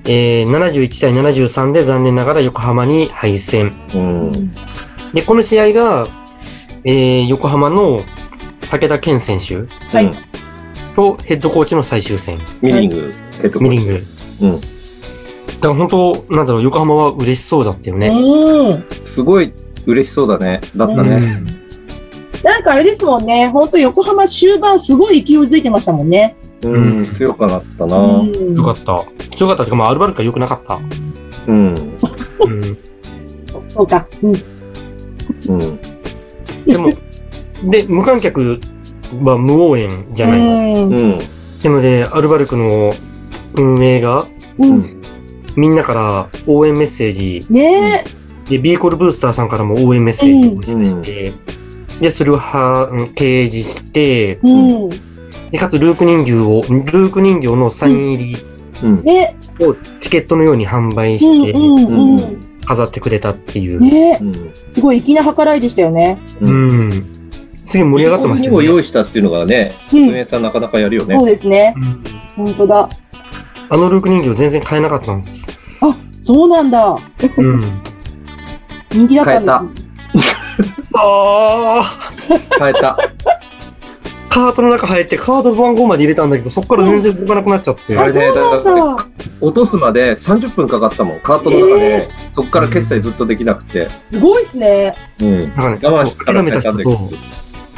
[0.05, 3.71] えー、71対73で残念ながら横浜に敗戦。
[3.95, 4.51] うん。
[5.13, 6.07] で、この試合が、
[6.83, 8.01] えー、横浜の
[8.71, 9.67] 武田健選手
[10.95, 13.11] とヘッドコーチの最終戦、ミリング、
[13.41, 13.69] ヘッドコーチ。
[13.69, 14.03] ミリング。
[14.41, 14.61] うん。
[14.61, 18.09] だから本当、なんだろう、横浜は嬉しそうだったよね。
[18.09, 18.85] うん。
[19.05, 19.53] すごい
[19.85, 20.59] 嬉しそうだね。
[20.75, 21.43] だったね。
[22.43, 23.49] なんかあれですもんね。
[23.49, 26.35] 本当横浜終盤すごい勢いづいてましたもんね。
[26.63, 27.03] うん。
[27.03, 27.97] 強くなったな。
[27.97, 29.03] うんよかった。
[29.37, 30.79] 強かったっていうか、まあ、アルバルクは良くなかった。
[31.47, 31.73] うん。
[31.73, 32.77] うん。
[33.67, 34.07] そうか。
[34.21, 34.31] うん。
[35.49, 35.79] うん。
[36.65, 36.89] でも、
[37.63, 38.59] で、無観客
[39.23, 40.39] は無応援じゃない
[40.73, 40.87] の。
[40.87, 40.93] うん。
[40.93, 41.17] うん。
[41.63, 42.93] なので、アルバルクの
[43.53, 44.25] 運営が、
[44.59, 45.01] うん。
[45.57, 48.03] みんなから応援メッセージ、ね
[48.49, 51.33] で、ビーコルブースターさんからも応援メッセージを出して、
[51.99, 54.39] で、それをはうん掲示して、え。
[54.43, 55.10] うん。
[55.51, 58.37] で、かつルーク人形を、ルーク人形のサイン入り
[59.65, 62.51] をチケットのように販売うんして。
[62.65, 63.79] 飾ってくれたっていう。
[63.79, 64.33] ねうん。
[64.69, 66.19] すごい粋な計らいでしたよね。
[66.41, 66.91] うん。
[67.65, 68.65] すげえ盛り上がってましたね。
[68.65, 71.25] 用意したっていうのがね、うん運営さんなかなかやるよねそう。
[71.25, 71.73] ですね。
[71.77, 71.79] う
[72.43, 72.89] ん本当だ。
[73.69, 75.45] あのルーク人形全然買えなかったんです。
[76.21, 76.95] そうなんだ。
[77.37, 77.61] うん。
[78.91, 79.63] 人気だったんだ。
[80.83, 81.83] さあ、
[82.59, 82.97] 変えた。
[84.31, 87.97] カートの中入ってカード番号まで入れたんだけど、そこから全然動かなくなっちゃって。
[87.97, 89.05] あれね、だそうからなんだ。
[89.41, 91.19] 落とすまで30分かかったもん。
[91.19, 93.89] カートの中で、そこから決済ずっとできなくて。
[93.89, 94.95] すごいっすね。
[95.19, 95.39] うん。
[95.39, 96.31] なんかね、我慢したと、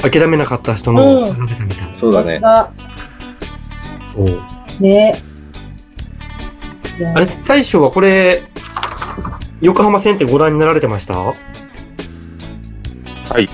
[0.08, 1.96] 諦めなかった人の差が出たみたいな。
[1.96, 2.40] そうだね。
[2.44, 2.70] あ
[4.14, 4.28] そう。
[4.80, 5.16] ね
[7.16, 8.44] あれ、大将はこれ、
[9.60, 11.16] 横浜戦ってご覧になられてました？
[11.16, 11.34] あ、は
[13.40, 13.50] い。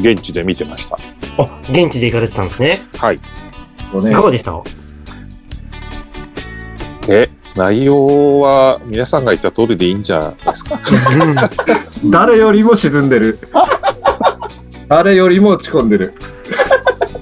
[0.00, 0.98] 現地で見てました。
[1.70, 2.82] 現地で行かれてたんですね。
[2.96, 3.16] はい。
[3.16, 3.20] い
[4.12, 4.60] かがでした？
[7.08, 10.80] え、内容は皆さんが言った通りでいいんじゃないですか？
[12.10, 13.38] 誰よりも沈んでる。
[14.88, 16.14] 誰よりも落ち込んでる。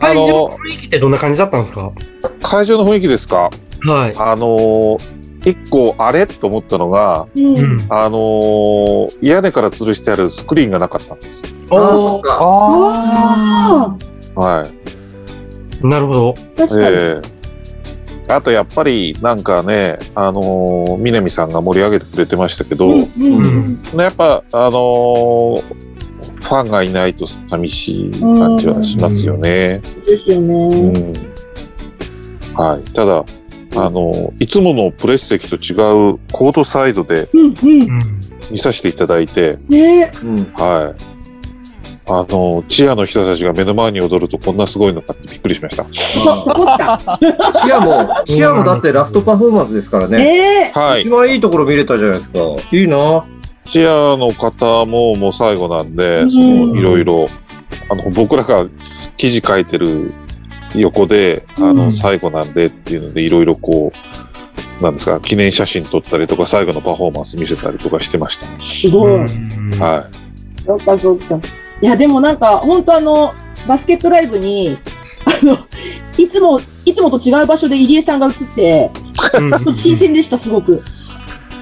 [0.00, 1.92] あ会場のの、雰囲気ってどんな感じだったんですか？
[2.42, 3.50] 会場の雰囲気ですか？
[3.86, 4.14] はい。
[4.16, 4.98] あの、
[5.44, 7.86] 一個あれと思ったのが、うんうん。
[7.88, 11.40] あの、屋根から吊るしてあるスクリーンがなかったんです。
[11.70, 12.38] ああ、そっか。
[12.40, 13.96] あ
[14.36, 14.70] あはい。
[15.84, 16.34] あ、なるほど。
[16.56, 16.96] 確かに。
[16.96, 17.42] ええ
[18.28, 25.92] あとやっぱりなんかね、あのー、南さんが盛り上げてくれてましたけど、うんうんうんやっぱ、あのー
[26.42, 29.80] ファンがいないと寂しい感じはしますよね。
[30.06, 30.68] ですようね。
[30.68, 31.12] ん。
[32.54, 32.84] はい。
[32.92, 33.24] ただ、
[33.74, 35.74] あのーいつものプレス席と違
[36.14, 37.28] うコートサイドで。
[38.50, 40.36] 見させていただいて、ねうん。
[40.54, 41.22] はい。
[42.04, 45.84] あのーチアの人たちが目の前に踊るとこんなすごいのかってびっくりしました。
[45.94, 50.18] チアも、チアもだってラストパフォーマンスですからね。
[50.18, 51.10] ねはい一。
[51.10, 52.38] 番いいところ見れたじゃないですか。
[52.72, 53.24] いいな。
[53.70, 57.26] チアの方ももう最後なんで、うんそのいろいろ、
[57.88, 58.66] あの、僕らが
[59.16, 60.12] 記事書いてる
[60.74, 63.92] 横で、あの、うん最後なんでっていうので、いろいろこ
[64.80, 68.46] う、なんですか、記念写真撮ったりとか、最後のパフォーマンス見せたりとかしてました。
[68.66, 69.12] すごい。
[69.78, 70.08] は
[70.64, 71.38] そっかそっか。
[71.80, 73.34] いや、でもなんか、本当あの、
[73.66, 74.78] バスケットライブに、
[75.24, 75.58] あの、
[76.16, 78.90] いつも、いつもと違う場所で入江さんが映って、
[79.74, 80.82] 新鮮でした、すごく。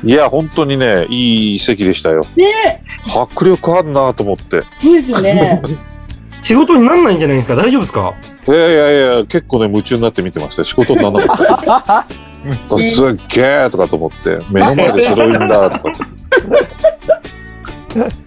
[0.04, 0.12] い。
[0.12, 2.22] いや、本当にね、いい席でしたよ。
[2.36, 2.82] ね
[3.14, 4.62] 迫力あんなと思って。
[4.80, 5.62] そうですよね。
[6.42, 7.54] 仕事になんないんじゃないですか？
[7.56, 8.14] 大丈夫ですか？
[8.48, 10.64] いやいやいや、結構ね、夢中になって見てました。
[10.64, 11.98] 仕事にならなかった。
[11.98, 12.06] あ
[12.64, 16.00] すっげえとかと思って、目の前で白いんだとかって。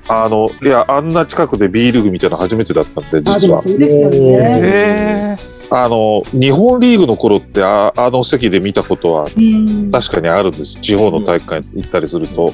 [0.08, 3.56] あの、いや、あんな近くでリーグみたいなの初めてだったんで、あ、で実は。
[3.58, 4.18] もそうですよね。
[4.20, 5.38] へ
[5.76, 10.80] あの、日本リーグの頃ってあ、あの席で見たことはうん確かにあるんです。
[10.80, 12.54] 地方の大会に行ったりすると。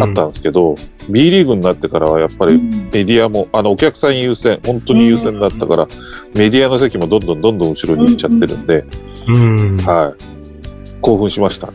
[0.00, 0.76] あったんですけど、
[1.10, 2.62] B リーグになってからはやっぱり
[2.92, 5.88] メディアも、あの、お客さん優先、本当に優先になったから、
[6.34, 8.84] メディアの席もどんどんどんどん後ろに行っちゃってるんで、
[9.26, 9.76] うん。
[9.78, 11.00] はい。
[11.00, 11.72] 興奮しました。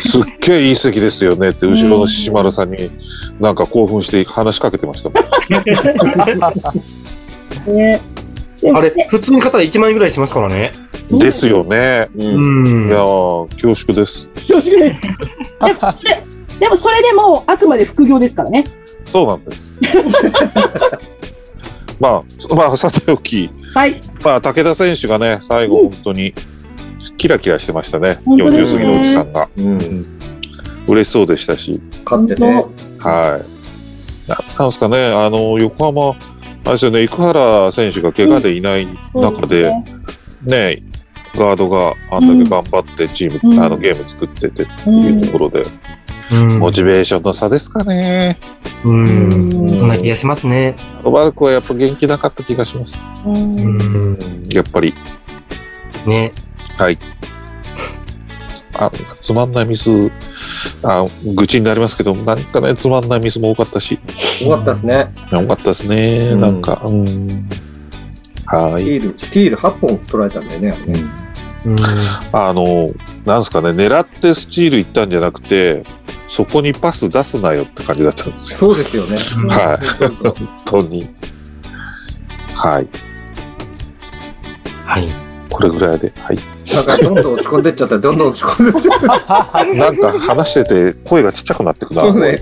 [0.00, 2.90] すっげえいい席ですよねって、後ろの獅子丸さんに
[3.40, 5.16] なんか興奮して話しかけてましたも
[7.66, 7.74] ん。
[7.76, 8.00] ね
[8.74, 10.72] あれ、普通に買ったら1万円ぐらいしますからね。
[11.10, 12.08] ですよね。
[12.16, 12.24] う。
[12.24, 12.88] うんん。
[12.88, 14.26] いやー、恐縮です。
[14.48, 15.00] 恐縮です
[15.64, 16.22] でも それ
[16.58, 18.64] でもそれでもあくまで副業ですからね。
[19.04, 19.72] そうなんです。
[22.00, 24.00] まあ、まあ、さておき、はい。
[24.24, 26.32] まあ、武田選手がね、最後本当に
[27.16, 28.18] キラキラしてましたね。
[28.24, 29.48] 本当です40ね過ぎのおじさんが。
[29.56, 30.06] うん。
[30.86, 31.80] 嬉しそうでしたし。
[32.04, 32.64] 勝ってね。
[32.98, 34.30] はい。
[34.30, 36.14] ななんですかね、あの、横浜、
[36.68, 39.72] あれですよね、生原選手が怪我でいない中で、
[40.42, 40.82] ね、
[41.34, 45.62] ガードがあんだけ頑張ってチーム、うんあのゲーム作っててってうんいうところで、
[46.30, 48.38] うんモチベーションの差ですかね。
[48.84, 49.06] うん。
[49.06, 50.76] うんそんな気がしますね。
[51.02, 53.06] ロバルクはやっぱ元気なかった気がします。
[53.24, 54.18] うんうん。
[54.50, 54.92] やっぱり。
[56.04, 56.34] ね。
[56.76, 56.98] はい。
[58.78, 60.10] あ、つまんないミス、
[60.82, 63.98] あ、愚痴になりますけど、なんかね、つまんないミスも多かったし、
[64.42, 65.12] よかったですね。
[65.30, 67.04] 多かったですね、うんなんか、うん。
[68.46, 68.82] はい。
[68.82, 70.74] スティール、スティール8本取られたんだよね。
[71.66, 71.76] うん。
[72.32, 72.90] あの、
[73.26, 75.84] なんですかね、狙ってスチール行ったんじゃなくて、
[76.28, 78.58] そこにパス出すなよって感じだったんですよ。
[78.58, 79.16] そうですよね。
[79.48, 79.86] はい。
[80.22, 81.08] 本当に。
[82.54, 82.88] はい。
[84.84, 85.08] はい。
[85.50, 86.12] これぐらいで。
[86.22, 86.38] はい。
[86.74, 87.98] なんかどんどん落ち込んでっちゃった。
[87.98, 89.64] どんどん落ち込んでっちゃった。
[89.74, 92.02] なんか話してて声がちっちゃくなってくな。
[92.02, 92.40] そうね。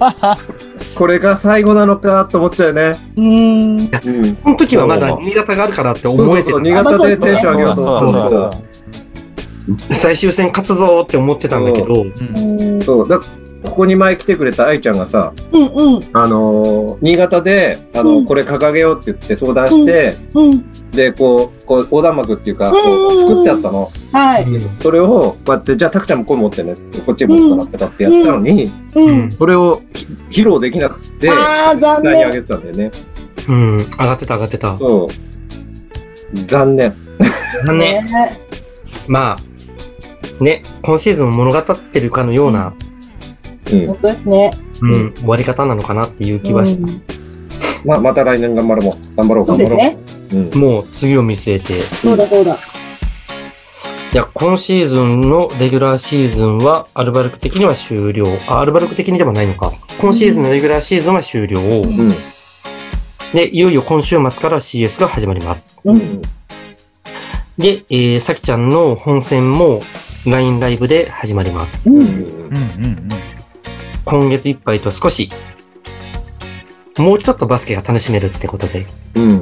[0.94, 2.92] これが最後なのかと思っちゃうよね。
[3.16, 3.26] うん。
[3.26, 4.36] うん。
[4.36, 6.62] この時はまだ新潟があるからって思えてそうそう。
[6.62, 9.94] 新潟でテンション上げようと思って。
[9.94, 12.80] 最終戦勝つぞって思ってたんだけど、うん。
[12.80, 13.08] そう。
[13.08, 13.20] だ
[13.66, 15.66] ここに前来てくれた愛ちゃんがさ、うん。
[15.66, 16.00] うん。
[16.12, 20.90] あのー新潟で、あの、うんこれ掲げようって言って相談して、うん。
[20.90, 23.90] で、こう、こう、横断幕っていうか、こうんう、作ってあったの。
[24.12, 24.46] はい。
[24.80, 26.74] それを、こうやって、じゃあ、たくちゃんもこう持ってね、
[27.04, 29.30] こっち持つからとかってやってたのに、うん。
[29.30, 32.12] それをひ披露できなくて、ああ、残念。
[32.12, 32.90] 下に上げてたんだよね。
[33.48, 34.74] うん、上がってた上がってた。
[34.74, 36.36] そう。
[36.46, 36.94] 残念。
[37.66, 38.06] ね、ね
[39.06, 42.74] まあ、ね、今シーズンを物語ってるかのような、
[43.72, 43.86] うん。
[43.86, 44.50] 本当ですね。
[44.82, 47.02] うん、終わり方なのかなっていう気はしうん
[47.86, 49.16] まあ、また来年頑張ろう。
[49.16, 49.56] 頑張ろう、頑。
[49.56, 49.98] 張ろ
[50.32, 50.36] う。
[50.36, 50.60] うん。
[50.60, 52.56] もう次を見据えて、そうだそうだ。
[54.12, 58.26] じゃあ今シーズンのレギュラーシーズンはアルバルク的には終了。
[58.48, 59.72] あ、アルバルク的にでもないのか。
[60.00, 61.60] 今シーズンのレギュラーシーズンは終了。
[61.60, 62.14] うん。
[63.32, 65.80] で、いよいよ今週末から CS が始まります。
[65.84, 65.92] う。
[65.92, 66.22] うんん。
[67.58, 69.82] で、えー、さきちゃんの本戦も
[70.26, 71.90] LINE ライブで始まります。
[71.90, 72.18] うんうんうんう
[73.14, 73.35] ん。
[74.06, 75.30] 今月いっぱいと少し、
[76.96, 78.86] もうちょっとバスケが楽しめるってことで。
[79.16, 79.40] うん。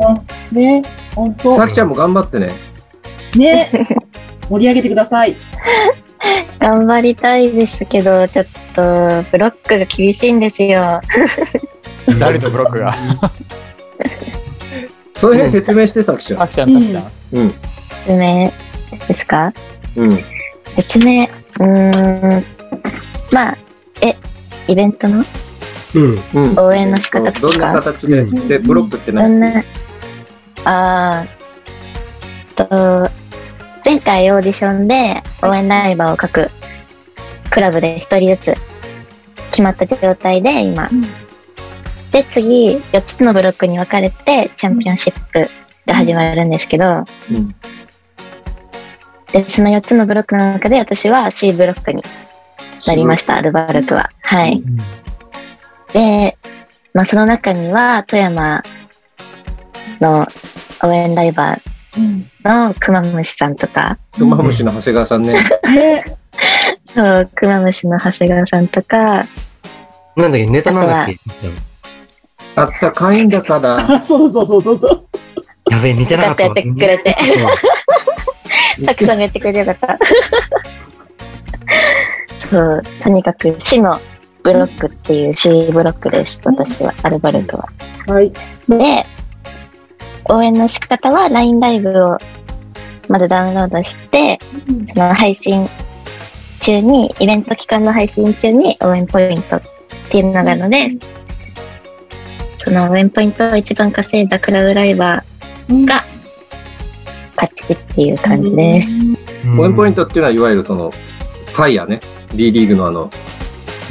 [0.50, 0.82] ね。
[1.14, 1.54] 本当。
[1.54, 2.52] さきちゃんも頑張ってね。
[3.36, 3.70] ね。
[4.48, 5.36] 盛り上げてください。
[6.58, 8.82] 頑張りたいですけど、ちょっと
[9.30, 11.00] ブロックが厳しいんですよ。
[12.18, 12.94] 誰とブロックが？
[15.16, 16.42] その辺説明して、さきちゃん。
[16.42, 17.04] あきちゃん、たきちゃん。
[17.32, 17.54] うん。
[18.06, 18.52] 説明
[19.08, 19.52] ですか？
[19.96, 20.24] うん。
[20.76, 22.44] 説明、うーん、
[23.30, 23.58] まあ、
[24.00, 24.16] え、
[24.68, 25.24] イベントの？
[26.56, 29.30] 応援の仕方とどんなか、形で、で、ブロックって何？
[29.30, 29.64] どんな、
[30.64, 33.10] あーと、
[33.84, 36.50] 前回オーディションで応援ライバーを各
[37.50, 38.54] クラブで一人ずつ
[39.50, 40.88] 決まった状態で今。
[40.90, 41.02] うん。
[42.10, 45.50] で、次、4つのブロックに分かれてチャンピオンシップ
[45.86, 47.54] が始まるんですけど、うん。
[49.32, 52.02] で、その4つのブロックの中で私は C ブロックに
[52.86, 54.10] なりました、アルバルクは。
[54.22, 54.62] はい。
[55.92, 56.36] で、
[56.92, 58.62] まあその中には富山
[60.00, 60.26] の
[60.82, 61.58] 応援ライバ
[61.96, 62.28] うん。
[62.44, 65.34] ーのクマムシさんとか、クマムシの長谷川さんね。
[65.74, 66.04] ね。
[66.94, 69.24] そう、クマムシの長谷川さんとか、
[70.16, 71.18] なんだっけ、ネタなんだっけ？
[72.56, 73.76] あったかいんだから。
[73.78, 75.06] あ そうそうそうそうそう。
[75.70, 76.48] やべえ、見てなかったわ。
[76.48, 77.16] やってくれて
[78.86, 79.98] たくさんやってくれてよかった。
[82.50, 84.00] そう、とにかく市の
[84.42, 87.68] ブロックっていう C ブロックです、私は、アルバルクは。
[88.06, 88.32] はい。
[88.68, 89.06] で、
[90.26, 92.18] 応援の仕方は LINE ライブを
[93.08, 94.38] まずダウンロードして、
[94.68, 95.68] うんその配信
[96.60, 99.62] 中に、イベント期間の配信中に応援ポイントっ
[100.08, 100.92] ていうのがあるので、
[102.58, 105.22] その応援ポイントを一番稼いだクラブライバ
[105.68, 106.14] うんがー
[107.36, 108.88] 勝ちっていう感じです。
[109.58, 110.04] 応援ポイント。
[110.04, 112.00] トっていうのはいわゆるその、ファイヤーね。
[112.34, 113.10] D リーグのあの、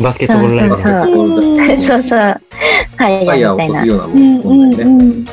[0.01, 1.05] バスケットボールライババスケッー。
[1.05, 2.19] トボールでそうそう。
[2.19, 3.87] はい、ファイヤーをみたいな起こす。
[3.87, 5.05] ようなもうんうんのだよね。
[5.05, 5.25] うん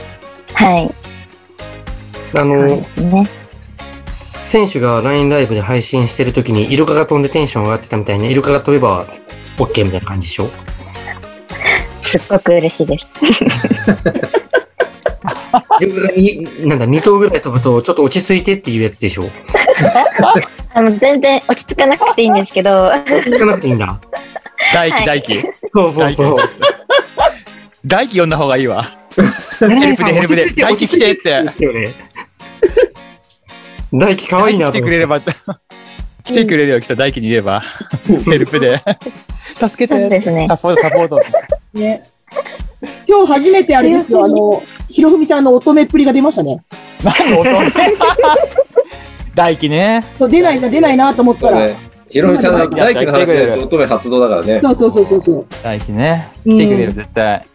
[0.55, 0.95] はい。
[2.39, 3.29] あので、すね。
[4.43, 9.07] 選手が LINE ライブで配信してるときにイルカが飛んでテンション上がってたみたいな、イルカが飛べば
[9.59, 10.51] OK みたいな感じでしょ？
[11.99, 13.13] すっごく嬉しいです。
[15.81, 19.29] イルカがに、なんだ、2頭ぐらい飛ぶとちょっと落ち着いてっていうやつでしょ？
[20.75, 24.01] あの、全然落ち着かなくていいんですけど、行かなくていいんだ。
[24.75, 25.43] 大輝、はい大輝。
[25.73, 26.39] そうそうそう。
[27.87, 28.85] 大輝呼んだ方がいいわ。
[29.59, 31.45] ヘルプでヘルプで大輝来てって。
[33.93, 35.21] 大輝可愛いな来と思っててくれれば。
[36.23, 37.63] 来てくれるよ、来た大輝に言えば。
[38.27, 38.81] ヘルプで。
[39.61, 40.21] 助けそうて。
[40.21, 40.47] ですね。
[40.47, 41.21] サポート、サポート。
[41.75, 42.05] ね。
[43.07, 46.63] 今日初めてあれですよ、あの、ひろふみさんの乙女っぷりが出ましたね。
[47.03, 47.51] 何の音
[49.35, 50.05] 大輝ね。
[50.19, 51.67] そう出ないな、出ないなと思ってたら。
[51.67, 54.61] ねひろみさんが大輝の話で乙女発動だからね。
[54.65, 55.47] そうそうそうそうそう。
[55.63, 56.33] 大輝ね。
[56.45, 57.47] うん来てくれる、絶対。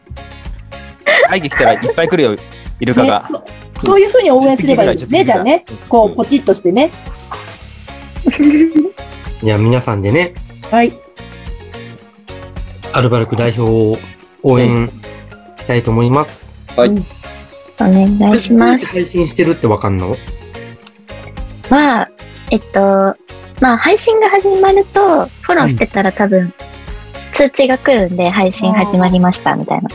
[1.30, 2.38] 大輝来たらいっぱい来るよ、
[2.80, 3.20] イルカが。
[3.30, 3.40] ね
[3.82, 5.64] そそういうふうに応援すればいいですね、10匹ぐらじゃあね。
[5.90, 6.92] こう、ポチッとしてね。
[9.44, 10.34] いや、皆さんでね、
[10.72, 10.98] はい。
[12.94, 13.98] アルバルク代表を
[14.42, 14.90] 応援
[15.66, 16.47] したいと思います。
[16.76, 17.05] はいうん
[17.78, 18.86] お願いします。
[18.86, 20.16] 配信してるってわかんの？
[21.70, 22.09] まあ、
[22.49, 22.80] えっと、
[23.59, 26.53] まあ、配信が始まると、フォローしてたら多分、
[27.34, 29.89] 通知が来るんで、配信始まりました、みたいな。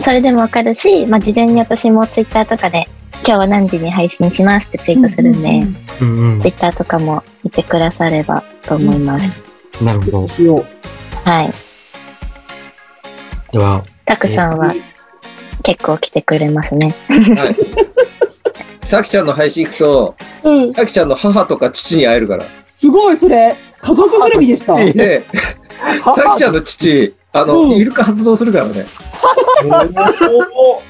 [0.00, 2.88] それでもわかるし、まあ、事前に私もツイッターとかで、
[3.24, 5.62] 今日は何時に配信しますってツイートするんで、
[6.40, 6.50] ツイ。
[6.50, 9.44] ッターとかも見てくださればと思います。
[9.80, 10.26] なるほど。
[10.26, 10.64] しよ
[11.24, 11.52] はい。
[13.52, 14.74] では、たくさんは
[15.62, 16.96] 結構来てくれますね。
[17.08, 17.56] はい。
[18.88, 20.50] さきちゃんの配信行くと、う。
[20.50, 20.74] うん。
[20.74, 22.46] さきちゃんの母とか父に会えるから。
[22.72, 23.54] すごい、それ。
[23.82, 25.26] 家族ぐるみですか母と父で、
[26.02, 28.86] さきちゃんの父、あの、うんイルカ発動するからね。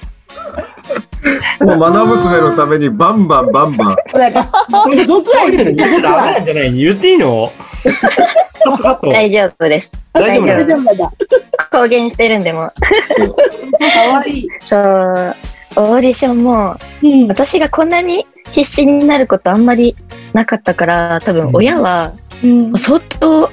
[1.61, 3.97] もう、マナ娘のためにバンバンバンバン。
[4.19, 6.43] なんか、家族愛ですよ、家族ダメな愛。
[6.43, 6.73] んじゃない？
[6.75, 7.53] 言っていいの？
[8.65, 9.11] カットカット。
[9.11, 9.93] 大丈夫です。
[10.13, 10.65] 大大丈夫なの？
[10.65, 11.13] 丈夫だ。
[11.71, 12.73] 公言してるんでもう。
[13.79, 14.49] かわいい。
[14.65, 14.81] そう、
[15.77, 17.27] オーディションも、うん。
[17.29, 19.95] 私がこんなに必死になることあんまり
[20.33, 22.13] なかったから、多分親は
[22.43, 22.73] うん。
[22.77, 23.51] 相当、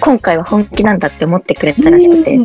[0.00, 2.38] 今回は本気なんだって思ってくれたらしくて、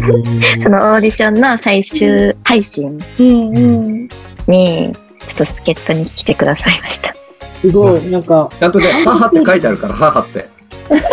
[0.62, 3.56] そのオーディションの最終配信うん。
[3.56, 4.08] うん。
[4.46, 4.96] に、
[5.26, 7.14] ちょっと助っ人に来てくださいました。
[7.52, 8.04] すごい。
[8.10, 10.48] なんか、ちゃんとね、母って書いてあるから、 母って。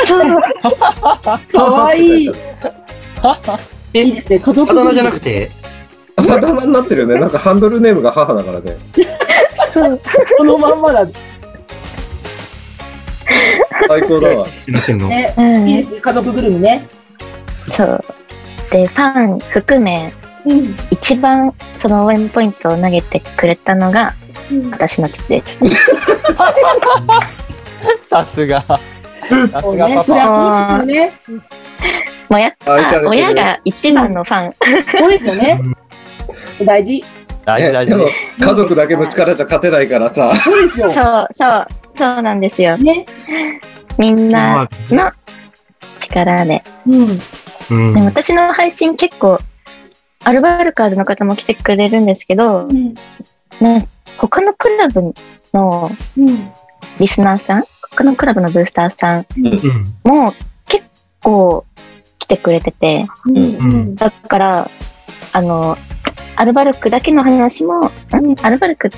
[0.06, 0.22] そう、
[1.52, 2.26] かわいい。
[2.26, 2.32] い
[3.94, 5.52] えいですね、家族あだ名じゃなくて、
[6.16, 7.20] あだ名になってるよね。
[7.20, 8.78] なんかハンドルネームが母だからね。
[10.38, 11.08] そのまんまだ。
[13.88, 14.48] 最高だわ。
[14.48, 15.34] ね。
[15.38, 16.88] うんいいですね、家族ぐるみね。
[17.72, 18.04] そう。
[18.72, 20.14] で、ファン含め、
[20.46, 20.76] うん。
[20.92, 24.14] 一番その応援ポイントを投げてくれたのが
[24.52, 25.66] うん私の父でした。
[28.02, 28.62] さすが。
[28.62, 28.80] さ
[29.28, 30.84] すがパパ。
[30.84, 31.14] ね。
[32.30, 34.54] もうやっぱ親が一番のファン。
[34.88, 35.62] そうですよね。
[36.64, 37.04] 大事。
[37.46, 38.04] 大事大事ねで。
[38.04, 38.10] も、
[38.40, 40.34] 家族だけの力じゃ勝てないからさ。
[40.36, 40.92] そうですよ。
[40.92, 41.68] そうそう、
[42.00, 42.78] そうなんですよ。
[42.78, 43.06] ね。
[43.98, 45.12] みんなの
[46.00, 46.64] 力で。
[46.88, 47.20] うん。
[47.72, 49.38] うんでも私の配信結構、
[50.24, 52.94] アルバルカーズの方も来てくれるんですけど、うん。
[53.60, 53.88] ね、
[54.18, 55.14] 他のクラブ
[55.54, 56.52] のうん。
[56.98, 60.34] リスナーさん、他のクラブのブースターさんうんも
[60.68, 60.86] 結
[61.22, 61.66] 構
[62.18, 63.38] 来てくれてて、うん。
[63.38, 63.96] うん。
[63.96, 64.72] だから、
[65.34, 65.78] あの、
[66.38, 67.92] アルバルクだけの話も、ん
[68.42, 68.90] アルバルク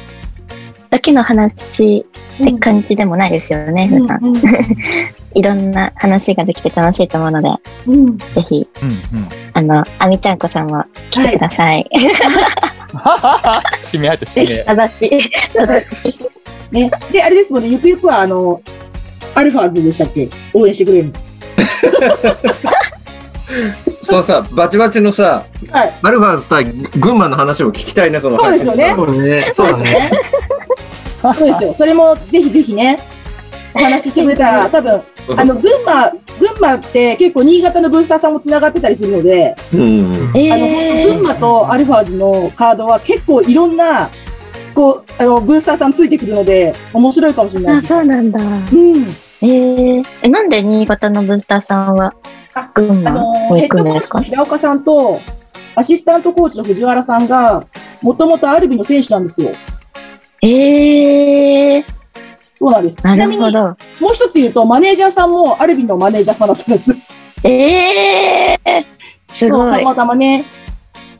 [0.91, 2.05] だけの話
[2.43, 4.19] って感じでもないですよね、普段。
[4.21, 4.37] うん。
[5.33, 7.47] いろんな話ができて楽しいと思うので、
[7.87, 8.17] うん。
[8.17, 9.29] ぜひ、うんうん。
[9.53, 11.89] あの、あみちゃんこさんも来てください。
[13.79, 14.63] 締め合って締め。
[14.75, 16.19] 名指し、名指し。
[16.71, 16.91] ね。
[17.09, 18.61] で、あれですもんね、ゆくゆくは、あの、
[19.33, 20.29] アルファーズでしたっけ？
[20.53, 21.13] 応援してくれるの。
[24.01, 25.99] そのさ、バチバチのさ、はい。
[26.01, 29.49] アルファーズ対群馬の話を聞きたいね、そのそうですよねそうね。
[29.51, 30.11] そうだね。
[31.21, 31.75] そうですよ。
[31.77, 32.99] それもぜひぜひね、
[33.73, 35.01] お話ししてくれたら、多分、
[35.37, 36.09] あの、群馬、
[36.39, 44.09] 群馬って結構新潟のブースターさんもつながってたりするので、うんあの、群馬とアルファーズのカードは結構いろんな、
[44.73, 47.87] 構、あの、ブースターさんついてくるので、面白いかもしれないあ、です。
[47.89, 48.39] そうなんだ。
[48.39, 49.07] うん。
[49.41, 52.13] えー、え、なんで新潟のブースターさんは
[52.53, 54.21] あ群馬あのー、をヘッドコー行くんですか？
[54.21, 55.19] チの平岡さんと、
[55.75, 57.65] アシスタントコーチの藤原さんが、
[58.01, 59.51] もともとアルビの選手なんですよ。
[60.41, 61.85] えー、
[62.55, 63.01] そうなんです。
[63.01, 63.43] ちななみに。
[63.53, 63.75] もう
[64.13, 66.91] 一つ言うと、マネージャーさんもアルビのマネージャーさんだったんです。
[67.43, 68.85] えー、
[69.31, 69.71] すごい。
[69.71, 70.45] たまたまね。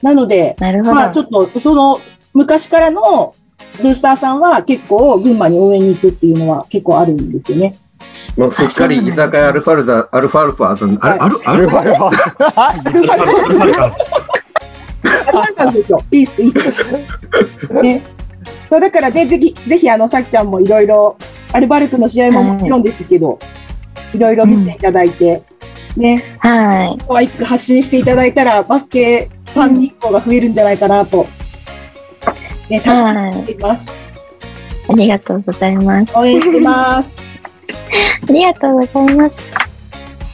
[0.02, 0.96] なので、なるほど。
[0.96, 2.02] まあちょっと、その、
[2.34, 3.36] 昔からの
[3.78, 7.78] ブースターさんは結構群馬に応援に行くっていうのは結構あるんですよね。
[8.38, 12.08] もうすっかり居酒屋アルファルザ、アルファルファ、あと、あれ、ある、ある、アルファルファ。
[12.56, 16.00] アルファルファルファですよ。
[16.12, 17.74] いいっす、いいっす。
[17.82, 18.04] ね。
[18.72, 21.18] そう、だからね、ぜひ、ぜひ、あの、さきちゃんもいろいろ、
[21.52, 23.38] アルバルクの試合ももちろんですけど、
[24.14, 25.44] いろいろ見ていただいて、
[25.98, 26.98] ね、はい。
[27.06, 31.28] 可愛く発信していただいたら、バスケファン人口が増えるんじゃないかなと、
[32.70, 33.92] ね、楽しみにしています。
[34.88, 36.18] ありがとうございます。
[36.18, 37.16] 応援してます。
[38.24, 39.38] ありがとうございます。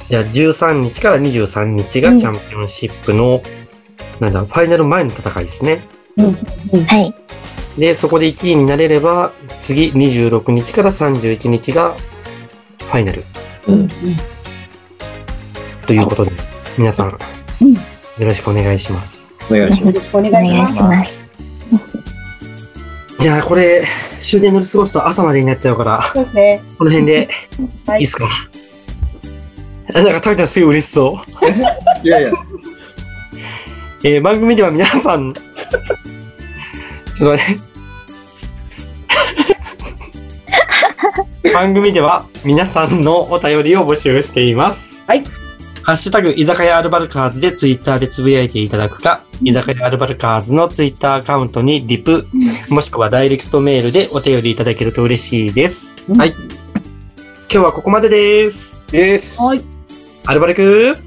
[0.09, 3.41] じゃあ13日から23日がチャンピオンシップの、
[4.19, 5.81] なんだ、ファイナル前の戦いですね。
[6.17, 6.37] うん、
[6.73, 7.15] うん、はい。
[7.77, 11.95] で、そこで1位になれれば、次26日から31日が
[12.79, 13.23] ファイナル
[13.67, 13.89] うん、
[15.85, 16.31] ということで、
[16.77, 17.17] 皆さん、
[17.61, 17.73] うん。
[17.73, 17.79] よ
[18.19, 19.31] ろしくお願いします。
[19.51, 20.81] お願いしよろしくおお願いします。
[20.81, 21.27] ます。
[23.19, 23.83] じゃあ、これ、
[24.21, 26.61] 終電乗り過ごすと朝までになっちゃうから、そうですね。
[26.77, 27.29] この辺で、
[27.85, 28.27] はいいいっすか？
[29.93, 31.15] あなんか、タミちゃんすごい嬉しそう。
[31.15, 31.27] ます。
[32.03, 32.31] いやいや、
[34.03, 35.43] えー番組では皆さん、ちょっ
[37.17, 37.66] と待って。
[41.53, 45.03] 番組では皆さんのお便りを募集しています。
[45.07, 45.23] はい。
[45.83, 52.27] ハッシュタグ、居酒屋アルバルカーズでツイッターでつぶやいていただくか、居酒屋アルバルカーズのツイッターアカウントにリプ、
[52.67, 55.95] もしくはダイレクトメールでお便りいただけると嬉しいです。
[56.09, 56.35] うんはい。
[57.49, 58.77] 今日はここまでです。
[58.91, 59.41] です。
[59.41, 59.61] はい。
[60.25, 60.97] アルバルク